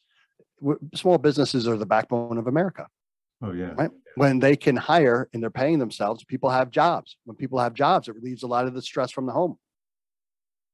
small 0.96 1.18
businesses 1.18 1.68
are 1.68 1.78
the 1.78 1.86
backbone 1.86 2.38
of 2.38 2.48
America 2.48 2.88
Oh, 3.42 3.52
yeah. 3.52 3.74
Right. 3.76 3.90
when 4.16 4.40
they 4.40 4.56
can 4.56 4.76
hire 4.76 5.28
and 5.34 5.42
they're 5.42 5.50
paying 5.50 5.80
themselves, 5.80 6.24
people 6.24 6.52
have 6.52 6.70
jobs. 6.70 7.18
When 7.26 7.36
people 7.36 7.58
have 7.58 7.74
jobs, 7.74 8.08
it 8.08 8.14
relieves 8.16 8.44
a 8.44 8.48
lot 8.48 8.68
of 8.68 8.76
the 8.76 8.82
stress 8.84 9.10
from 9.12 9.26
the 9.26 9.32
home. 9.32 9.58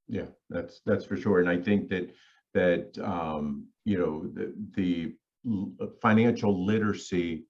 Yeah, 0.09 0.25
that's, 0.49 0.81
that's 0.85 1.05
for 1.05 1.15
sure. 1.17 1.39
And 1.39 1.49
I 1.49 1.57
think 1.57 1.89
that, 1.89 2.13
that, 2.59 2.85
um, 3.03 3.67
you 3.85 3.97
know, 3.99 4.13
the, 4.37 4.47
the 4.75 4.91
financial 6.01 6.53
literacy 6.71 7.45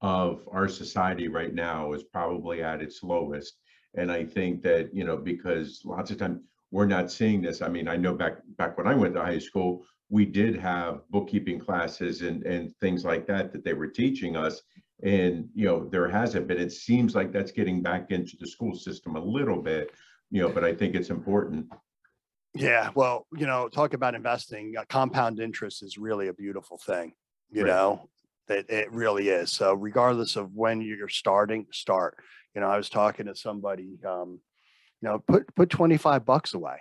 of 0.00 0.30
our 0.56 0.68
society 0.68 1.28
right 1.28 1.54
now 1.54 1.92
is 1.92 2.02
probably 2.02 2.62
at 2.62 2.82
its 2.86 3.02
lowest. 3.02 3.52
And 3.98 4.10
I 4.18 4.24
think 4.24 4.62
that, 4.62 4.94
you 4.98 5.04
know, 5.04 5.16
because 5.16 5.68
lots 5.84 6.10
of 6.10 6.18
times 6.18 6.40
we're 6.70 6.94
not 6.96 7.10
seeing 7.10 7.40
this. 7.42 7.62
I 7.62 7.68
mean, 7.68 7.88
I 7.88 7.96
know 7.96 8.14
back, 8.14 8.34
back 8.60 8.76
when 8.76 8.86
I 8.86 8.94
went 8.94 9.14
to 9.14 9.22
high 9.22 9.38
school, 9.38 9.84
we 10.08 10.24
did 10.24 10.54
have 10.56 11.00
bookkeeping 11.10 11.58
classes 11.66 12.22
and, 12.22 12.38
and 12.44 12.74
things 12.80 13.04
like 13.04 13.26
that, 13.26 13.52
that 13.52 13.64
they 13.64 13.74
were 13.74 13.88
teaching 13.88 14.36
us. 14.36 14.62
And, 15.02 15.48
you 15.54 15.66
know, 15.66 15.88
there 15.92 16.08
hasn't 16.08 16.46
been, 16.48 16.58
it 16.58 16.72
seems 16.72 17.14
like 17.14 17.30
that's 17.32 17.52
getting 17.52 17.82
back 17.82 18.10
into 18.10 18.36
the 18.40 18.46
school 18.46 18.74
system 18.74 19.16
a 19.16 19.24
little 19.38 19.60
bit, 19.62 19.90
you 20.30 20.40
know, 20.42 20.48
but 20.48 20.64
I 20.64 20.72
think 20.74 20.94
it's 20.94 21.10
important. 21.10 21.66
Yeah. 22.56 22.90
Well, 22.94 23.26
you 23.36 23.46
know, 23.46 23.68
talk 23.68 23.94
about 23.94 24.14
investing. 24.14 24.74
Uh, 24.76 24.84
compound 24.88 25.40
interest 25.40 25.82
is 25.82 25.98
really 25.98 26.28
a 26.28 26.32
beautiful 26.34 26.78
thing, 26.78 27.12
you 27.50 27.62
Right. 27.62 27.68
know, 27.70 28.08
that 28.48 28.70
it 28.70 28.90
really 28.92 29.28
is. 29.28 29.52
So, 29.52 29.74
regardless 29.74 30.36
of 30.36 30.54
when 30.54 30.80
you're 30.80 31.08
starting, 31.08 31.66
start. 31.72 32.18
You 32.54 32.60
know, 32.60 32.68
I 32.68 32.76
was 32.76 32.88
talking 32.88 33.26
to 33.26 33.36
somebody, 33.36 33.98
um, 34.04 34.40
you 35.02 35.08
know, 35.08 35.18
put 35.18 35.54
put 35.54 35.68
25 35.70 36.24
bucks 36.24 36.54
away, 36.54 36.78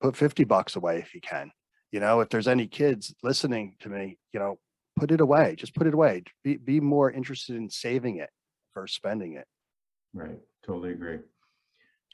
put 0.00 0.16
50 0.16 0.44
bucks 0.44 0.76
away 0.76 0.98
if 0.98 1.14
you 1.14 1.20
can. 1.20 1.50
You 1.90 1.98
know, 1.98 2.20
if 2.20 2.28
there's 2.28 2.46
any 2.46 2.68
kids 2.68 3.12
listening 3.22 3.74
to 3.80 3.88
me, 3.88 4.18
you 4.32 4.38
know, 4.38 4.58
put 4.96 5.10
it 5.10 5.20
away. 5.20 5.56
Just 5.56 5.74
put 5.74 5.88
it 5.88 5.94
away. 5.94 6.22
Be, 6.44 6.56
be 6.56 6.78
more 6.78 7.10
interested 7.10 7.56
in 7.56 7.68
saving 7.70 8.18
it 8.18 8.30
versus 8.74 8.94
spending 8.94 9.34
it. 9.34 9.46
Right, 10.14 10.38
totally 10.64 10.92
agree. 10.92 11.18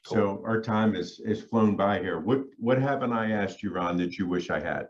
So 0.07 0.41
our 0.45 0.61
time 0.61 0.95
is, 0.95 1.19
is 1.25 1.41
flown 1.41 1.75
by 1.75 1.99
here. 1.99 2.19
What, 2.19 2.43
what 2.57 2.81
haven't 2.81 3.11
I 3.13 3.31
asked 3.31 3.61
you, 3.61 3.73
Ron, 3.73 3.97
that 3.97 4.17
you 4.17 4.27
wish 4.27 4.49
I 4.49 4.59
had? 4.59 4.87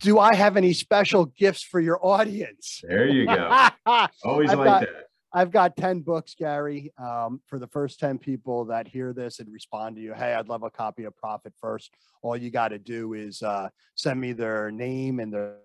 Do 0.00 0.18
I 0.18 0.34
have 0.34 0.56
any 0.56 0.72
special 0.72 1.26
gifts 1.26 1.62
for 1.62 1.80
your 1.80 2.04
audience? 2.04 2.80
There 2.86 3.08
you 3.08 3.26
go. 3.26 3.68
Always 4.24 4.50
I've 4.50 4.58
like 4.58 4.66
got- 4.66 4.80
that. 4.82 4.88
I've 5.36 5.50
got 5.50 5.76
10 5.76 6.02
books, 6.02 6.36
Gary, 6.38 6.92
um, 6.96 7.40
for 7.48 7.58
the 7.58 7.66
first 7.66 7.98
10 7.98 8.18
people 8.18 8.66
that 8.66 8.86
hear 8.86 9.12
this 9.12 9.40
and 9.40 9.52
respond 9.52 9.96
to 9.96 10.02
you. 10.02 10.14
Hey, 10.14 10.32
I'd 10.32 10.48
love 10.48 10.62
a 10.62 10.70
copy 10.70 11.02
of 11.04 11.16
Profit 11.16 11.52
First. 11.60 11.90
All 12.22 12.36
you 12.36 12.50
got 12.50 12.68
to 12.68 12.78
do 12.78 13.14
is 13.14 13.42
uh, 13.42 13.68
send 13.96 14.20
me 14.20 14.32
their 14.32 14.70
name 14.70 15.18
and 15.18 15.32
their 15.32 15.56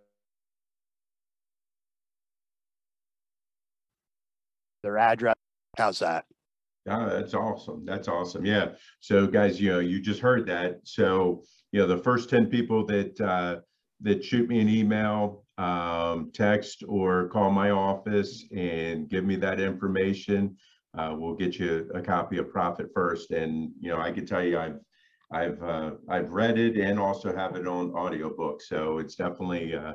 their 4.81 4.97
address. 4.97 5.35
How's 5.77 5.99
that? 5.99 6.25
Yeah, 6.85 7.07
that's 7.09 7.33
awesome. 7.33 7.85
That's 7.85 8.07
awesome. 8.07 8.45
Yeah. 8.45 8.69
So 8.99 9.27
guys, 9.27 9.59
you 9.59 9.71
know, 9.71 9.79
you 9.79 10.01
just 10.01 10.21
heard 10.21 10.45
that. 10.47 10.79
So, 10.85 11.43
you 11.71 11.79
know, 11.79 11.87
the 11.87 11.97
first 11.97 12.29
10 12.29 12.47
people 12.47 12.85
that, 12.87 13.19
uh, 13.21 13.59
that 14.01 14.23
shoot 14.23 14.47
me 14.47 14.59
an 14.59 14.69
email, 14.69 15.45
um, 15.57 16.31
text 16.33 16.83
or 16.87 17.27
call 17.29 17.51
my 17.51 17.69
office 17.71 18.45
and 18.55 19.09
give 19.09 19.25
me 19.25 19.35
that 19.35 19.59
information, 19.59 20.55
uh, 20.97 21.13
we'll 21.17 21.35
get 21.35 21.59
you 21.59 21.89
a 21.93 22.01
copy 22.01 22.37
of 22.37 22.49
Profit 22.49 22.89
First. 22.93 23.31
And, 23.31 23.71
you 23.79 23.89
know, 23.89 23.99
I 23.99 24.11
can 24.11 24.25
tell 24.25 24.43
you, 24.43 24.57
I've, 24.57 24.79
I've, 25.31 25.61
uh, 25.61 25.91
I've 26.09 26.31
read 26.31 26.57
it 26.57 26.77
and 26.77 26.97
also 26.97 27.35
have 27.35 27.55
it 27.55 27.67
on 27.67 27.91
audiobook. 27.91 28.61
So 28.63 28.97
it's 28.97 29.15
definitely, 29.15 29.75
uh, 29.75 29.93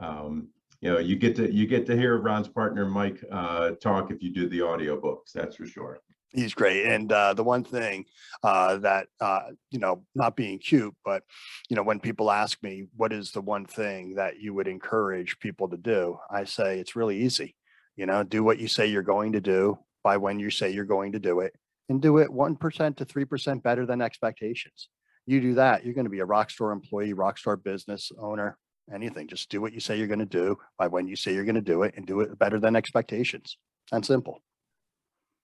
um, 0.00 0.48
you 0.80 0.90
know, 0.90 0.98
you 0.98 1.16
get 1.16 1.36
to, 1.36 1.50
you 1.52 1.66
get 1.66 1.86
to 1.86 1.96
hear 1.96 2.18
Ron's 2.18 2.48
partner, 2.48 2.84
Mike, 2.86 3.24
uh, 3.32 3.70
talk 3.80 4.10
if 4.10 4.22
you 4.22 4.32
do 4.34 4.48
the 4.48 4.58
audiobooks, 4.60 5.32
that's 5.32 5.56
for 5.56 5.66
sure. 5.66 6.00
He's 6.30 6.52
great. 6.52 6.84
And 6.84 7.10
uh, 7.10 7.32
the 7.32 7.44
one 7.44 7.64
thing 7.64 8.04
uh, 8.42 8.76
that, 8.78 9.06
uh, 9.20 9.50
you 9.70 9.78
know, 9.78 10.04
not 10.14 10.36
being 10.36 10.58
cute, 10.58 10.94
but, 11.04 11.22
you 11.70 11.76
know, 11.76 11.82
when 11.82 12.00
people 12.00 12.30
ask 12.30 12.62
me, 12.62 12.84
what 12.96 13.12
is 13.12 13.32
the 13.32 13.40
one 13.40 13.64
thing 13.64 14.16
that 14.16 14.38
you 14.38 14.52
would 14.52 14.68
encourage 14.68 15.38
people 15.38 15.68
to 15.70 15.78
do? 15.78 16.18
I 16.30 16.44
say, 16.44 16.78
it's 16.78 16.96
really 16.96 17.18
easy. 17.22 17.56
You 17.96 18.06
know, 18.06 18.22
do 18.22 18.44
what 18.44 18.58
you 18.58 18.68
say 18.68 18.86
you're 18.86 19.02
going 19.02 19.32
to 19.32 19.40
do 19.40 19.78
by 20.04 20.18
when 20.18 20.38
you 20.38 20.50
say 20.50 20.70
you're 20.70 20.84
going 20.84 21.12
to 21.12 21.18
do 21.18 21.40
it 21.40 21.54
and 21.88 22.00
do 22.02 22.18
it 22.18 22.28
1% 22.30 22.96
to 22.96 23.04
3% 23.06 23.62
better 23.62 23.86
than 23.86 24.02
expectations. 24.02 24.88
You 25.26 25.40
do 25.40 25.54
that, 25.54 25.84
you're 25.84 25.94
going 25.94 26.06
to 26.06 26.10
be 26.10 26.20
a 26.20 26.24
rock 26.24 26.48
rockstar 26.48 26.72
employee, 26.72 27.12
rock 27.12 27.36
rockstar 27.36 27.62
business 27.62 28.12
owner, 28.18 28.56
anything. 28.92 29.28
Just 29.28 29.50
do 29.50 29.60
what 29.60 29.72
you 29.72 29.80
say 29.80 29.98
you're 29.98 30.06
going 30.06 30.18
to 30.20 30.26
do 30.26 30.56
by 30.78 30.86
when 30.86 31.06
you 31.06 31.16
say 31.16 31.34
you're 31.34 31.44
going 31.44 31.54
to 31.54 31.60
do 31.60 31.82
it 31.82 31.94
and 31.96 32.06
do 32.06 32.20
it 32.20 32.38
better 32.38 32.58
than 32.58 32.76
expectations. 32.76 33.58
And 33.92 34.04
simple. 34.04 34.42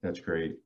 That's 0.02 0.20
great. 0.20 0.56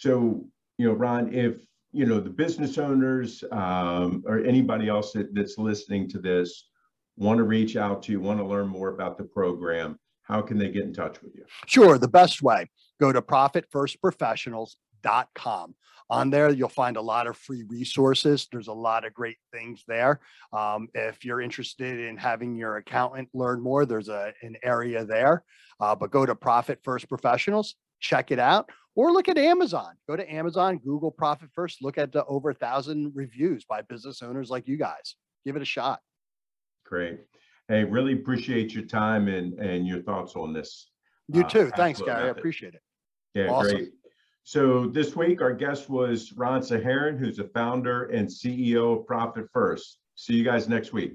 So, 0.00 0.46
you 0.78 0.86
know, 0.86 0.94
Ron, 0.94 1.32
if, 1.32 1.58
you 1.92 2.06
know, 2.06 2.20
the 2.20 2.30
business 2.30 2.78
owners 2.78 3.44
um, 3.52 4.24
or 4.26 4.44
anybody 4.44 4.88
else 4.88 5.12
that, 5.12 5.34
that's 5.34 5.58
listening 5.58 6.08
to 6.10 6.18
this 6.18 6.68
want 7.16 7.38
to 7.38 7.44
reach 7.44 7.76
out 7.76 8.02
to 8.02 8.12
you, 8.12 8.20
want 8.20 8.38
to 8.38 8.44
learn 8.44 8.68
more 8.68 8.90
about 8.90 9.16
the 9.16 9.24
program, 9.24 9.98
how 10.22 10.42
can 10.42 10.58
they 10.58 10.68
get 10.68 10.84
in 10.84 10.92
touch 10.92 11.22
with 11.22 11.34
you? 11.34 11.46
Sure. 11.66 11.96
The 11.98 12.08
best 12.08 12.42
way, 12.42 12.68
go 13.00 13.10
to 13.12 13.22
profitfirstprofessionals.com. 13.22 15.74
On 16.08 16.30
there, 16.30 16.50
you'll 16.50 16.68
find 16.68 16.96
a 16.96 17.02
lot 17.02 17.26
of 17.26 17.36
free 17.36 17.64
resources. 17.68 18.46
There's 18.52 18.68
a 18.68 18.72
lot 18.72 19.04
of 19.04 19.12
great 19.12 19.38
things 19.52 19.82
there. 19.88 20.20
Um, 20.52 20.86
if 20.94 21.24
you're 21.24 21.40
interested 21.40 21.98
in 21.98 22.16
having 22.16 22.54
your 22.54 22.76
accountant 22.76 23.28
learn 23.34 23.60
more, 23.60 23.84
there's 23.86 24.08
a, 24.08 24.32
an 24.42 24.54
area 24.62 25.04
there. 25.04 25.42
Uh, 25.80 25.96
but 25.96 26.12
go 26.12 26.24
to 26.24 26.36
Profit 26.36 26.78
First 26.84 27.08
Professionals, 27.08 27.74
check 27.98 28.30
it 28.30 28.38
out, 28.38 28.70
or 28.96 29.12
look 29.12 29.28
at 29.28 29.38
Amazon. 29.38 29.94
Go 30.08 30.16
to 30.16 30.32
Amazon, 30.32 30.78
Google 30.78 31.12
Profit 31.12 31.50
First, 31.54 31.82
look 31.82 31.98
at 31.98 32.10
the 32.10 32.24
over 32.24 32.50
a 32.50 32.54
thousand 32.54 33.12
reviews 33.14 33.64
by 33.64 33.82
business 33.82 34.22
owners 34.22 34.50
like 34.50 34.66
you 34.66 34.76
guys. 34.76 35.14
Give 35.44 35.54
it 35.54 35.62
a 35.62 35.66
shot. 35.66 36.00
Great. 36.84 37.20
Hey, 37.68 37.84
really 37.84 38.14
appreciate 38.14 38.74
your 38.74 38.84
time 38.84 39.28
and, 39.28 39.58
and 39.60 39.86
your 39.86 40.02
thoughts 40.02 40.34
on 40.34 40.52
this. 40.52 40.90
You 41.28 41.44
uh, 41.44 41.48
too. 41.48 41.70
Thanks, 41.76 42.00
Gary. 42.00 42.24
I 42.24 42.28
appreciate 42.28 42.74
it. 42.74 42.80
Yeah, 43.34 43.48
Awesome. 43.48 43.76
great. 43.76 43.90
So 44.44 44.86
this 44.86 45.16
week, 45.16 45.42
our 45.42 45.52
guest 45.52 45.90
was 45.90 46.32
Ron 46.32 46.60
Saharyan, 46.60 47.18
who's 47.18 47.36
the 47.36 47.50
founder 47.52 48.04
and 48.04 48.28
CEO 48.28 49.00
of 49.00 49.06
Profit 49.06 49.46
First. 49.52 49.98
See 50.14 50.34
you 50.34 50.44
guys 50.44 50.68
next 50.68 50.92
week. 50.92 51.14